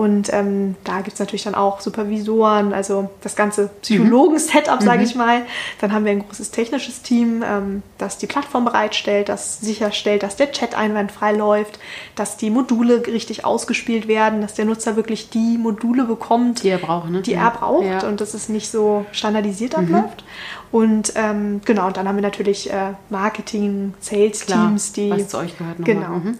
[0.01, 5.13] Und ähm, da gibt es natürlich dann auch Supervisoren, also das ganze Psychologen-Setup, sage ich
[5.13, 5.43] mal.
[5.79, 10.37] Dann haben wir ein großes technisches Team, ähm, das die Plattform bereitstellt, das sicherstellt, dass
[10.37, 11.77] der Chat einwandfrei läuft,
[12.15, 16.79] dass die Module richtig ausgespielt werden, dass der Nutzer wirklich die Module bekommt, Die er
[16.79, 17.21] braucht, ne?
[17.21, 18.07] die er braucht Ja.
[18.07, 20.23] und dass es nicht so standardisiert abläuft.
[20.71, 25.11] Und ähm, genau, und dann haben wir natürlich äh, Marketing, Sales-Teams, die.
[25.11, 25.95] was zu euch gehört nochmal.
[25.95, 26.09] Genau.
[26.15, 26.39] Mhm.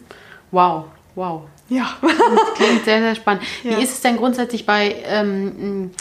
[0.50, 1.44] Wow, wow.
[1.70, 1.98] Ja.
[2.56, 3.44] Klingt sehr, sehr spannend.
[3.64, 3.78] Ja.
[3.78, 5.92] Wie ist es denn grundsätzlich bei, ähm,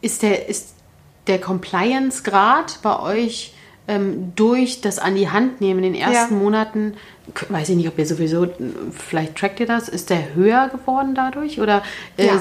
[0.00, 0.74] ist der, ist
[1.26, 3.54] der Compliance-Grad bei euch
[3.88, 6.40] ähm, durch das an die Hand nehmen in den ersten Ja.
[6.40, 6.94] Monaten,
[7.48, 8.46] weiß ich nicht, ob ihr sowieso,
[8.90, 11.82] vielleicht trackt ihr das, ist der höher geworden dadurch oder
[12.16, 12.40] äh, Ja,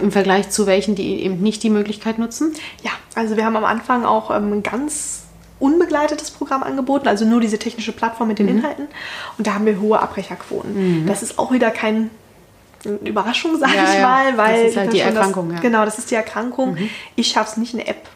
[0.00, 2.54] im Vergleich zu welchen, die eben nicht die Möglichkeit nutzen?
[2.82, 5.25] Ja, also wir haben am Anfang auch ähm, ganz
[5.58, 8.58] unbegleitetes Programm angeboten, also nur diese technische Plattform mit den Mhm.
[8.58, 8.86] Inhalten.
[9.38, 11.06] Und da haben wir hohe Abbrecherquoten.
[11.06, 12.10] Das ist auch wieder kein
[13.04, 15.62] Überraschung, sage Ja, ich mal, weil Das ist halt die Erkrankung, Das, ja.
[15.62, 16.76] Genau, das ist die Erkrankung.
[17.16, 18.06] Ich schaffe es nicht, eine App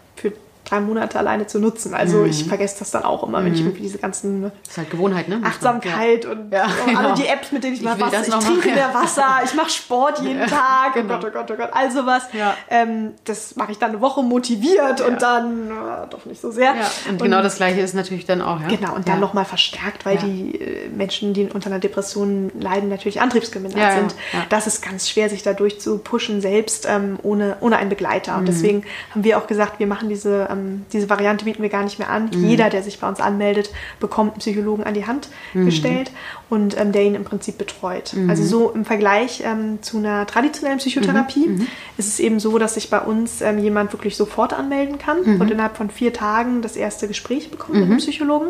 [0.71, 1.95] drei Monate alleine zu nutzen.
[1.95, 2.27] Also Mhm.
[2.31, 5.29] ich vergesse das dann auch immer, wenn ich irgendwie diese ganzen Das ist halt Gewohnheit,
[5.29, 5.41] ne?
[5.45, 6.99] Achtsamkeit und, Ja, und genau.
[7.01, 8.95] alle die Apps, mit denen ich, Ich mal Wasser, das ich trinke machen, mehr ja.
[8.95, 11.15] Wasser, ich mache Sport jeden Tag, genau.
[11.17, 12.23] oh Gott, oh Gott, oh Gott, all sowas.
[12.33, 12.55] Ja.
[12.69, 16.75] Ähm, das mache ich dann eine Woche motiviert und dann äh, doch nicht so sehr.
[16.75, 18.69] Ja, und genau das gleiche ist natürlich dann auch, ja?
[18.69, 19.21] Genau, und dann ja.
[19.21, 20.23] nochmal verstärkt, weil Ja.
[20.23, 24.15] die äh, Menschen, die unter einer Depression leiden, natürlich antriebsgemindert Ja, ja, sind.
[24.33, 24.45] ja.
[24.49, 28.33] Das ist ganz schwer, sich dadurch zu pushen, selbst ähm, ohne, ohne einen Begleiter.
[28.35, 28.39] Mhm.
[28.41, 30.60] Und deswegen haben wir auch gesagt, wir machen diese, ähm,
[30.93, 32.31] diese Variante, bieten wir gar nicht mehr an.
[32.35, 32.45] Mhm.
[32.49, 33.71] Jeder, der sich bei uns anmeldet,
[34.01, 35.65] bekommt einen Psychologen an die Hand Mhm.
[35.67, 36.11] gestellt
[36.49, 38.15] und ähm, der ihn im Prinzip betreut.
[38.29, 41.67] Also so im Vergleich ähm, zu einer traditionellen Psychotherapie Mhm.
[41.97, 45.41] ist es eben so, dass sich bei uns ähm, jemand wirklich sofort anmelden kann Mhm.
[45.41, 48.49] und innerhalb von vier Tagen das erste Gespräch bekommt mit einem Psychologen.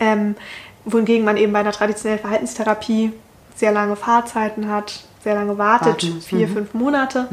[0.00, 0.34] Ähm,
[0.84, 3.12] wohingegen man eben bei einer traditionellen Verhaltenstherapie
[3.54, 6.20] sehr lange Fahrzeiten hat, sehr lange wartet, Warten.
[6.20, 7.28] vier, fünf Monate,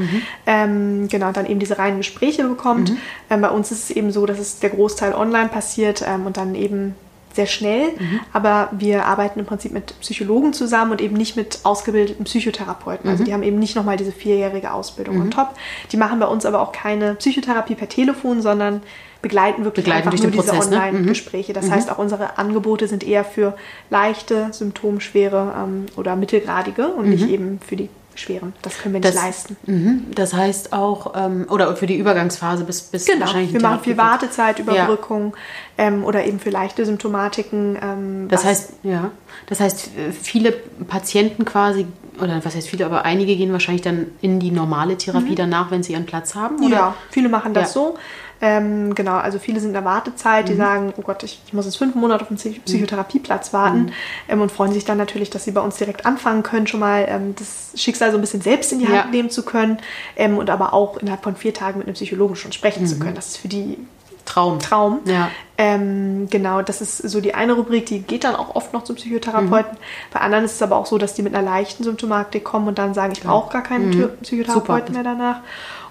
[0.46, 2.92] ähm, genau, dann eben diese reinen Gespräche bekommt.
[3.30, 6.38] Ähm, bei uns ist es eben so, dass es der Großteil online passiert ähm, und
[6.38, 6.96] dann eben
[7.34, 7.92] sehr schnell,
[8.34, 13.10] aber wir arbeiten im Prinzip mit Psychologen zusammen und eben nicht mit ausgebildeten Psychotherapeuten.
[13.10, 15.50] Also die haben eben nicht nochmal diese vierjährige Ausbildung on top.
[15.92, 18.82] Die machen bei uns aber auch keine Psychotherapie per Telefon, sondern
[19.22, 20.78] begleiten wirklich Begleiten einfach durch nur den diese Prozess, ne?
[20.78, 21.54] Online-Gespräche.
[21.54, 23.56] Das heißt, auch unsere Angebote sind eher für
[23.90, 28.52] leichte, symptomschwere ähm, oder mittelgradige und nicht eben für die schweren.
[28.64, 29.56] Das können wir nicht Das- leisten.
[29.66, 30.06] Mhm.
[30.14, 33.94] Das heißt auch, ähm, oder für die Übergangsphase bis, bis Genau, wahrscheinlich wir machen viel
[33.94, 35.34] Therapie- Wartezeit, Überbrückung
[35.78, 37.78] ähm, oder eben für leichte Symptomatiken.
[37.82, 39.12] Ähm, Das heißt, ja,
[39.48, 40.52] das heißt, äh, viele
[40.88, 41.86] Patienten quasi,
[42.22, 45.84] oder was heißt viele, aber einige gehen wahrscheinlich dann in die normale Therapie danach, wenn
[45.84, 46.66] sie ihren Platz haben, oder?
[46.68, 46.72] Mhm.
[46.74, 47.82] Ja, viele machen das Ja.
[47.82, 47.98] so.
[48.42, 50.50] Ähm, genau, also viele sind in der Wartezeit, Mhm.
[50.50, 53.80] die sagen, oh Gott, ich, ich muss jetzt fünf Monate auf einen Psych- Psychotherapieplatz warten
[53.88, 53.92] Mhm.
[54.30, 57.06] ähm, und freuen sich dann natürlich, dass sie bei uns direkt anfangen können, schon mal
[57.10, 59.06] ähm, das Schicksal so ein bisschen selbst in die Hand Ja.
[59.12, 59.80] nehmen zu können
[60.16, 63.16] ähm, und aber auch innerhalb von vier Tagen mit einem Psychologen schon sprechen zu können.
[63.16, 63.78] Das ist für die
[64.26, 64.60] Traum.
[64.60, 65.00] Traum.
[65.06, 65.12] Mhm.
[65.12, 65.32] Ja.
[65.58, 68.96] Ähm, genau, das ist so die eine Rubrik, die geht dann auch oft noch zum
[68.96, 69.78] Psychotherapeuten.
[70.14, 72.78] Bei anderen ist es aber auch so, dass die mit einer leichten Symptomatik kommen und
[72.78, 75.04] dann sagen, ich brauche gar keinen Tür- Psychotherapeuten Super.
[75.04, 75.40] mehr danach.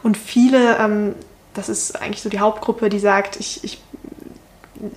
[0.02, 1.14] Und viele, ähm,
[1.54, 3.80] das ist eigentlich so die Hauptgruppe, die sagt, ich, ich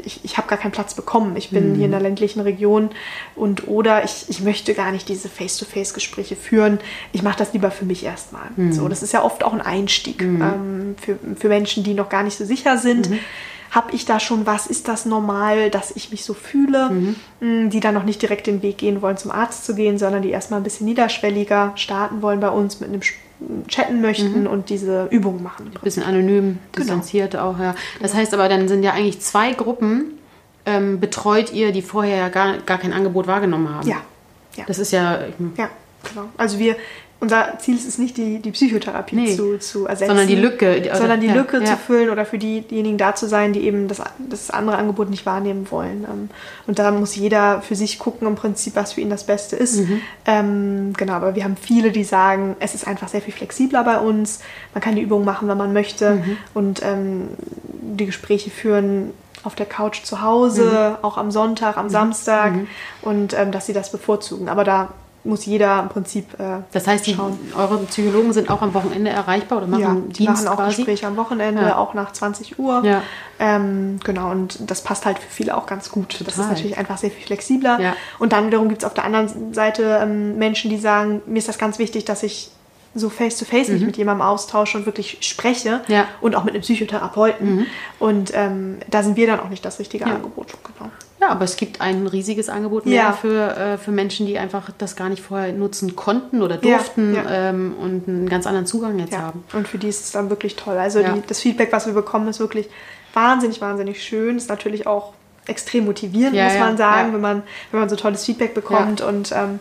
[0.04, 1.36] ich, ich habe gar keinen Platz bekommen.
[1.36, 2.90] Ich bin hier in der ländlichen Region
[3.36, 6.80] und oder ich, ich möchte gar nicht diese Face-to-Face-Gespräche führen.
[7.14, 8.50] Ich mache das lieber für mich erstmal.
[8.72, 12.24] So, das ist ja oft auch ein Einstieg ähm, für, für Menschen, die noch gar
[12.24, 13.10] nicht so sicher sind.
[13.72, 14.68] habe ich da schon was?
[14.68, 17.16] Ist das normal, dass ich mich so fühle?
[17.40, 17.70] Mhm.
[17.70, 20.30] Die dann noch nicht direkt den Weg gehen wollen, zum Arzt zu gehen, sondern die
[20.30, 23.02] erstmal ein bisschen niederschwelliger starten wollen bei uns mit einem
[23.68, 24.48] chatten möchten mhm.
[24.48, 25.72] und diese Übungen machen.
[25.74, 26.60] Ein bisschen anonym, genau.
[26.78, 27.52] distanziert genau.
[27.52, 27.76] auch, ja.
[28.00, 28.22] Das genau.
[28.22, 30.20] heißt aber, dann sind ja eigentlich zwei Gruppen,
[30.66, 33.88] ähm, betreut ihr, die vorher ja gar, gar kein Angebot wahrgenommen haben.
[33.88, 33.98] Ja.
[34.56, 34.64] ja.
[34.68, 35.20] Das ist ja.
[35.58, 35.70] Ja,
[36.08, 36.30] genau.
[36.38, 36.76] Also wir
[37.22, 39.36] unser Ziel ist es nicht, die, die Psychotherapie nee.
[39.36, 40.10] zu, zu ersetzen.
[40.10, 40.82] Sondern die Lücke.
[40.82, 41.66] Die, sondern die ja, Lücke ja.
[41.66, 45.12] zu füllen oder für die, diejenigen da zu sein, die eben das, das andere Angebot
[45.12, 46.04] nicht wahrnehmen wollen.
[46.04, 46.30] Ähm,
[46.66, 49.82] und da muss jeder für sich gucken, im Prinzip, was für ihn das Beste ist.
[49.82, 50.02] Mhm.
[50.26, 54.00] Ähm, genau, aber wir haben viele, die sagen, es ist einfach sehr viel flexibler bei
[54.00, 54.40] uns.
[54.74, 56.16] Man kann die Übungen machen, wenn man möchte.
[56.16, 56.38] Mhm.
[56.56, 57.28] Und ähm,
[57.82, 59.12] die Gespräche führen
[59.44, 61.06] auf der Couch zu Hause, mhm.
[61.06, 61.92] auch am Sonntag, am mhm.
[61.92, 62.54] Samstag.
[62.54, 62.68] Mhm.
[63.04, 64.50] Und ähm, dass sie das bevorzugen.
[64.50, 64.90] Aber da
[65.24, 67.18] muss jeder im Prinzip äh, Das heißt, die,
[67.56, 70.78] eure Psychologen sind auch am Wochenende erreichbar oder machen ja, die Dienst machen auch quasi?
[70.78, 71.78] Gespräche am Wochenende, ja.
[71.78, 72.84] auch nach 20 Uhr.
[72.84, 73.04] Ja.
[73.40, 76.10] Ähm, genau, und das passt halt für viele auch ganz gut.
[76.10, 76.26] Total.
[76.26, 77.80] Das ist natürlich einfach sehr viel flexibler.
[77.80, 77.96] Ja.
[78.20, 81.48] Und dann wiederum gibt es auf der anderen Seite ähm, Menschen, die sagen, mir ist
[81.48, 82.52] das ganz wichtig, dass ich
[82.94, 83.74] so face-to-face -face mhm.
[83.76, 86.08] mich mit jemandem austausche und wirklich spreche ja.
[86.20, 87.56] und auch mit einem Psychotherapeuten.
[87.56, 87.66] Mhm.
[88.00, 90.06] Und ähm, da sind wir dann auch nicht das richtige.
[90.06, 90.54] Angebot.
[90.78, 90.92] Genau.
[91.22, 93.14] Ja, aber es gibt ein riesiges Angebot mehr ja.
[93.14, 97.24] für, äh, für Menschen, die einfach das gar nicht vorher nutzen konnten oder durften ja,
[97.24, 97.50] ja.
[97.50, 99.44] Ähm, und einen ganz anderen Zugang jetzt haben.
[99.54, 100.78] Und für die ist es dann wirklich toll.
[100.78, 102.70] Also die, das Feedback, was wir bekommen, ist wirklich
[103.14, 104.36] wahnsinnig, wahnsinnig schön.
[104.36, 105.14] Ist natürlich auch
[105.46, 109.60] extrem motivierend, muss man sagen, Wenn, man, wenn man so tolles Feedback bekommt und ähm,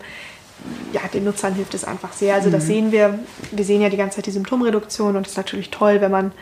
[0.92, 2.34] ja, den Nutzern hilft es einfach sehr.
[2.34, 2.68] Also das mhm.
[2.68, 3.18] sehen wir.
[3.50, 6.32] Wir sehen ja die ganze Zeit die Symptomreduktion und es ist natürlich toll, wenn man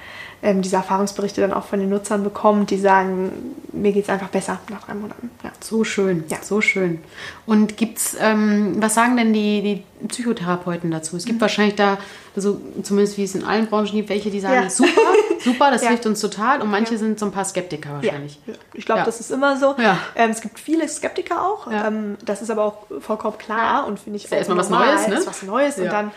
[0.40, 3.32] ähm, diese Erfahrungsberichte dann auch von den Nutzern bekommt, die sagen,
[3.72, 5.30] mir geht es einfach besser nach drei Monaten.
[5.42, 5.50] Ja.
[5.60, 6.38] So schön, ja.
[6.42, 7.00] so schön.
[7.44, 11.16] Und gibt's, ähm, was sagen denn die, die Psychotherapeuten dazu?
[11.16, 11.42] Es gibt mhm.
[11.42, 11.98] wahrscheinlich da,
[12.36, 14.70] also zumindest wie es in allen Branchen gibt, welche, die sagen, ja.
[14.70, 14.90] super,
[15.40, 16.62] super, das hilft uns total.
[16.62, 18.38] Und manche sind so ein paar Skeptiker wahrscheinlich.
[18.74, 19.74] Ich glaube, das ist immer so.
[20.14, 21.66] Ähm, es gibt viele Skeptiker auch.
[21.70, 25.08] Ähm, das ist aber auch vollkommen klar und finde ich ist ja erstmal was Neues,
[25.08, 25.14] ne?
[25.16, 26.12] Ist was Neues und dann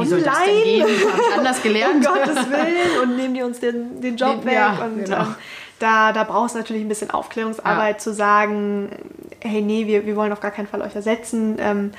[0.00, 0.24] wie online.
[0.24, 0.86] das denn gehen?
[0.88, 2.06] Ich anders gelernt.
[2.06, 3.02] um Gottes Willen.
[3.02, 4.54] Und nehmen die uns den, den Job weg.
[4.54, 5.20] Ja, und genau.
[5.20, 5.34] ähm,
[5.78, 7.98] da, da brauchst du natürlich ein bisschen Aufklärungsarbeit ja.
[7.98, 8.90] zu sagen,
[9.40, 11.56] hey, nee, wir, wir wollen auf gar keinen Fall euch ersetzen.
[11.58, 11.92] Ähm,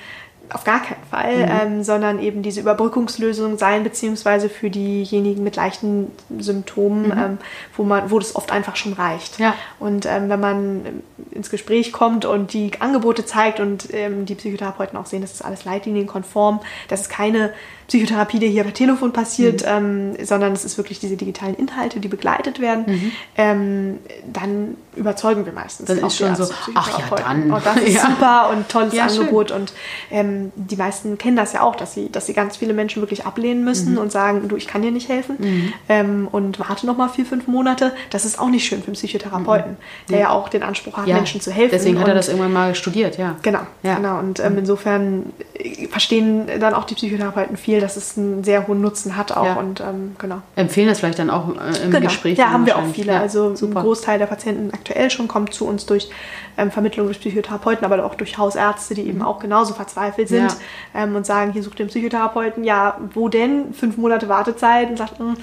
[0.54, 1.76] auf gar keinen Fall, mhm.
[1.76, 7.12] ähm, sondern eben diese Überbrückungslösung sein, beziehungsweise für diejenigen mit leichten Symptomen, mhm.
[7.12, 7.38] ähm,
[7.76, 9.40] wo man, wo das oft einfach schon reicht.
[9.40, 9.56] Ja.
[9.80, 14.98] Und ähm, wenn man ins Gespräch kommt und die Angebote zeigt und ähm, die Psychotherapeuten
[14.98, 17.54] auch sehen, das ist alles leitlinienkonform, das ist keine
[17.88, 20.16] Psychotherapie, die hier per Telefon passiert, mhm.
[20.18, 23.12] ähm, sondern es ist wirklich diese digitalen Inhalte, die begleitet werden, mhm.
[23.38, 23.98] ähm,
[24.32, 25.88] dann überzeugen wir meistens.
[25.88, 26.46] Dann ist schon so,
[26.76, 27.52] ach ja, dann.
[27.52, 28.10] Und das ist ja.
[28.10, 29.50] super und tolles ja, Angebot.
[29.50, 29.62] Schön.
[29.62, 29.74] Und
[30.12, 33.26] ähm, die meisten kennen das ja auch, dass sie, dass sie ganz viele Menschen wirklich
[33.26, 34.00] ablehnen müssen mhm.
[34.00, 35.74] und sagen, du, ich kann dir nicht helfen mhm.
[35.88, 37.94] ähm, und warte noch mal vier, fünf Monate.
[38.10, 40.12] Das ist auch nicht schön für einen Psychotherapeuten, mhm.
[40.12, 41.72] der ja auch den Anspruch hat, Menschen zu helfen.
[41.72, 43.36] Deswegen hat er das irgendwann mal studiert, ja.
[43.44, 44.20] Genau, genau.
[44.20, 44.60] Und ähm, mhm.
[44.60, 49.16] insofern äh, verstehen dann auch die Psychotherapeuten viel Spiel, dass es einen sehr hohen Nutzen
[49.16, 49.46] hat auch.
[49.46, 49.54] Ja.
[49.56, 50.42] Und ähm, genau.
[50.56, 52.06] Empfehlen das vielleicht dann auch äh, im genau.
[52.06, 52.38] Gespräch?
[52.38, 53.14] Ja, haben wir auch viele.
[53.14, 53.80] Ja, also super.
[53.80, 56.10] ein Großteil der Patienten aktuell schon kommt zu uns durch
[56.58, 59.26] ähm, Vermittlung durch Psychotherapeuten, aber auch durch Hausärzte, die eben mhm.
[59.26, 60.52] auch genauso verzweifelt sind
[60.94, 61.04] ja.
[61.04, 63.74] ähm, und sagen, hier sucht den Psychotherapeuten, ja, wo denn?
[63.74, 65.36] Fünf Monate Wartezeit und sagt, hm,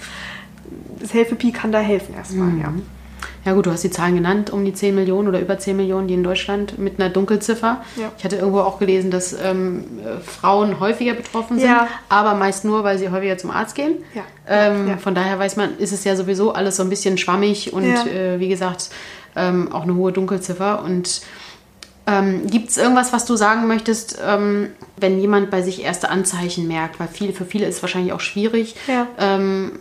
[1.00, 2.60] das Helfepi kann da helfen erstmal, mhm.
[2.60, 2.72] ja.
[3.44, 6.08] Ja gut, du hast die Zahlen genannt, um die 10 Millionen oder über 10 Millionen,
[6.08, 7.82] die in Deutschland mit einer Dunkelziffer.
[7.96, 8.12] Ja.
[8.18, 9.84] Ich hatte irgendwo auch gelesen, dass ähm,
[10.24, 11.88] Frauen häufiger betroffen sind, ja.
[12.08, 13.96] aber meist nur, weil sie häufiger zum Arzt gehen.
[14.14, 14.22] Ja.
[14.46, 17.84] Ähm, von daher weiß man, ist es ja sowieso alles so ein bisschen schwammig und
[17.84, 18.90] äh, wie gesagt,
[19.36, 20.82] ähm, auch eine hohe Dunkelziffer.
[20.82, 21.22] Und
[22.06, 26.68] ähm, Gibt es irgendwas, was du sagen möchtest, ähm, wenn jemand bei sich erste Anzeichen
[26.68, 27.00] merkt?
[27.00, 29.06] Weil viele, für viele ist es wahrscheinlich auch schwierig, ja.
[29.18, 29.72] ähm,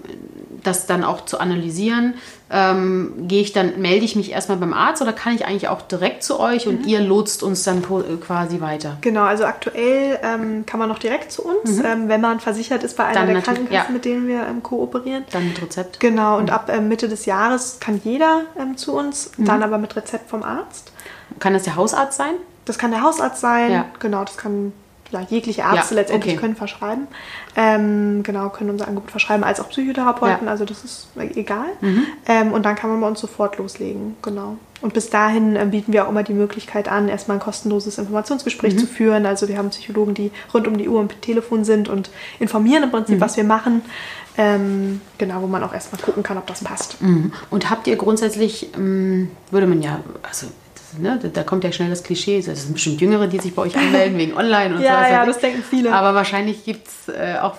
[0.64, 2.16] das dann auch zu analysieren.
[2.50, 5.82] Ähm, gehe ich dann, melde ich mich erstmal beim Arzt oder kann ich eigentlich auch
[5.82, 6.88] direkt zu euch und mhm.
[6.88, 8.98] ihr lotst uns dann äh, quasi weiter?
[9.02, 11.86] Genau, also aktuell ähm, kann man noch direkt zu uns, mhm.
[11.86, 13.86] ähm, wenn man versichert ist bei einer dann der Krankenkassen, ja.
[13.92, 15.24] mit denen wir ähm, kooperieren.
[15.32, 16.00] Dann mit Rezept.
[16.00, 16.54] Genau, und mhm.
[16.54, 19.46] ab ähm, Mitte des Jahres kann jeder ähm, zu uns, mhm.
[19.46, 20.92] dann aber mit Rezept vom Arzt.
[21.40, 22.36] Kann das der Hausarzt sein?
[22.66, 23.86] Das kann der Hausarzt sein, ja.
[24.00, 24.74] genau, das kann
[25.14, 26.42] ja, jegliche Ärzte ja, letztendlich okay.
[26.42, 27.08] können verschreiben.
[27.56, 30.52] Ähm, genau, können unser Angebot verschreiben, als auch Psychotherapeuten, ja.
[30.52, 31.68] also das ist egal.
[31.82, 32.06] Mhm.
[32.28, 34.58] Ähm, und dann kann man bei uns sofort loslegen, genau.
[34.82, 38.74] Und bis dahin äh, bieten wir auch immer die Möglichkeit an, erstmal ein kostenloses Informationsgespräch
[38.74, 38.80] mhm.
[38.80, 39.26] zu führen.
[39.26, 42.92] Also wir haben Psychologen, die rund um die Uhr am Telefon sind und informieren im
[42.92, 43.22] Prinzip, mhm.
[43.22, 43.84] was wir machen.
[44.36, 47.00] Ähm, genau, wo man auch erstmal gucken kann, ob das passt.
[47.02, 47.32] Mhm.
[47.52, 50.48] Und habt ihr grundsätzlich, ähm, würde man ja, also
[51.00, 53.78] ne, da kommt ja schnell das Klischee, das sind bestimmt Jüngere, die sich bei euch
[53.78, 55.04] anmelden wegen Online und ja, so.
[55.04, 55.94] Ja, ja, das denken viele.
[55.94, 57.56] Aber wahrscheinlich gibt es äh, auch,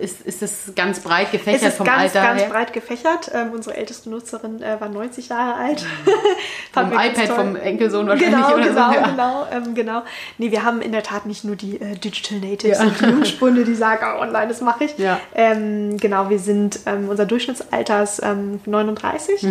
[0.00, 2.48] ist, ist es ganz breit gefächert es ist vom ganz, Alter ganz her?
[2.50, 3.30] breit gefächert.
[3.34, 5.84] Ähm, unsere älteste Nutzerin äh, war 90 Jahre alt.
[6.72, 8.94] vom iPad vom Enkelsohn wahrscheinlich genau, oder genau, so.
[8.94, 9.08] Ja.
[9.08, 10.02] Genau, ähm, genau.
[10.38, 13.64] Nee, wir haben in der Tat nicht nur die äh, Digital Natives und die Jungspunde,
[13.64, 14.98] die sagen, oh, online, das mache ich.
[14.98, 15.20] Ja.
[15.34, 19.46] Ähm, genau, wir sind, ähm, unser Durchschnittsalter ist ähm, 39.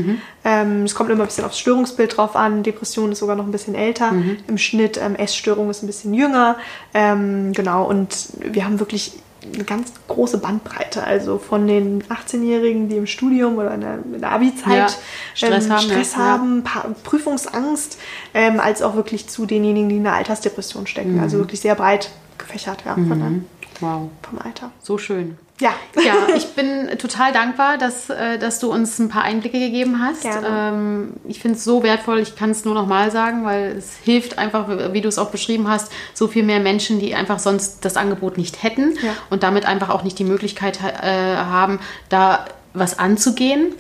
[0.45, 2.63] Ähm, es kommt immer ein bisschen aufs Störungsbild drauf an.
[2.63, 4.13] Depression ist sogar noch ein bisschen älter
[4.47, 4.97] im Schnitt.
[4.97, 6.57] Ähm, Essstörung ist ein bisschen jünger.
[6.93, 9.13] Ähm, genau, und wir haben wirklich
[9.53, 11.03] eine ganz große Bandbreite.
[11.03, 14.87] Also von den 18-Jährigen, die im Studium oder in der, der Abi-Zeit Ja,
[15.33, 16.19] Stress ähm, haben, Stress ja.
[16.19, 16.63] haben
[17.03, 17.97] Prüfungsangst,
[18.33, 21.15] ähm, als auch wirklich zu denjenigen, die in einer Altersdepression stecken.
[21.15, 21.21] Mhm.
[21.21, 23.31] Also wirklich sehr breit gefächert ja, von der,
[23.79, 24.71] Wow, vom Alter.
[24.81, 25.37] so schön.
[25.59, 29.99] Ja, Ja, ich bin total dankbar, dass, äh, dass du uns ein paar Einblicke gegeben
[29.99, 30.23] hast.
[30.47, 33.95] Ähm, ich finde es so wertvoll, ich kann es nur noch mal sagen, weil es
[34.03, 37.83] hilft einfach, wie du es auch beschrieben hast, so viel mehr Menschen, die einfach sonst
[37.83, 39.13] das Angebot nicht hätten Ja.
[39.31, 41.79] und damit einfach auch nicht die Möglichkeit äh, haben,
[42.09, 43.73] da was anzugehen.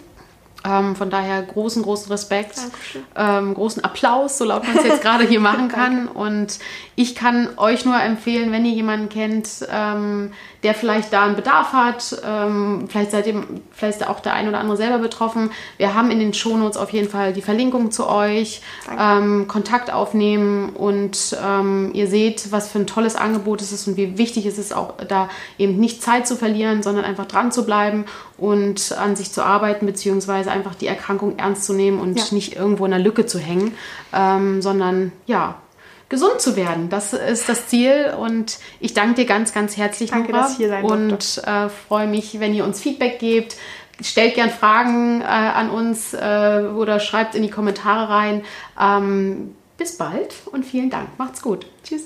[0.65, 2.57] Ähm, von daher großen, großen Respekt,
[3.15, 6.07] ähm, großen Applaus, so laut man es jetzt gerade hier machen kann.
[6.07, 6.57] Und
[6.95, 11.71] ich kann euch nur empfehlen, wenn ihr jemanden kennt, ähm, der vielleicht da einen Bedarf
[11.73, 15.51] hat, ähm, vielleicht seid ihr, vielleicht ist auch der ein oder andere selber betroffen.
[15.77, 18.61] Wir haben in den Shownotes auf jeden Fall die Verlinkung zu euch,
[18.99, 23.97] ähm, Kontakt aufnehmen und ähm, ihr seht, was für ein tolles Angebot es ist und
[23.97, 27.65] wie wichtig es ist, auch da eben nicht Zeit zu verlieren, sondern einfach dran zu
[27.65, 28.05] bleiben
[28.37, 32.23] und an sich zu arbeiten, beziehungsweise einfach die Erkrankung ernst zu nehmen und Ja.
[32.31, 33.73] nicht irgendwo in der Lücke zu hängen,
[34.13, 35.55] ähm, sondern ja,
[36.09, 36.89] gesund zu werden.
[36.89, 40.69] Das ist das Ziel und ich danke dir ganz, ganz herzlich, Danke, Nora, dass hier
[40.69, 43.57] sein und äh, freue mich, wenn ihr uns Feedback gebt.
[43.99, 46.17] Stellt gern Fragen äh, an uns äh,
[46.75, 48.43] oder schreibt in die Kommentare rein.
[48.79, 51.09] Ähm, bis bald und vielen Dank.
[51.17, 51.65] Macht's gut.
[51.83, 52.03] tschüss.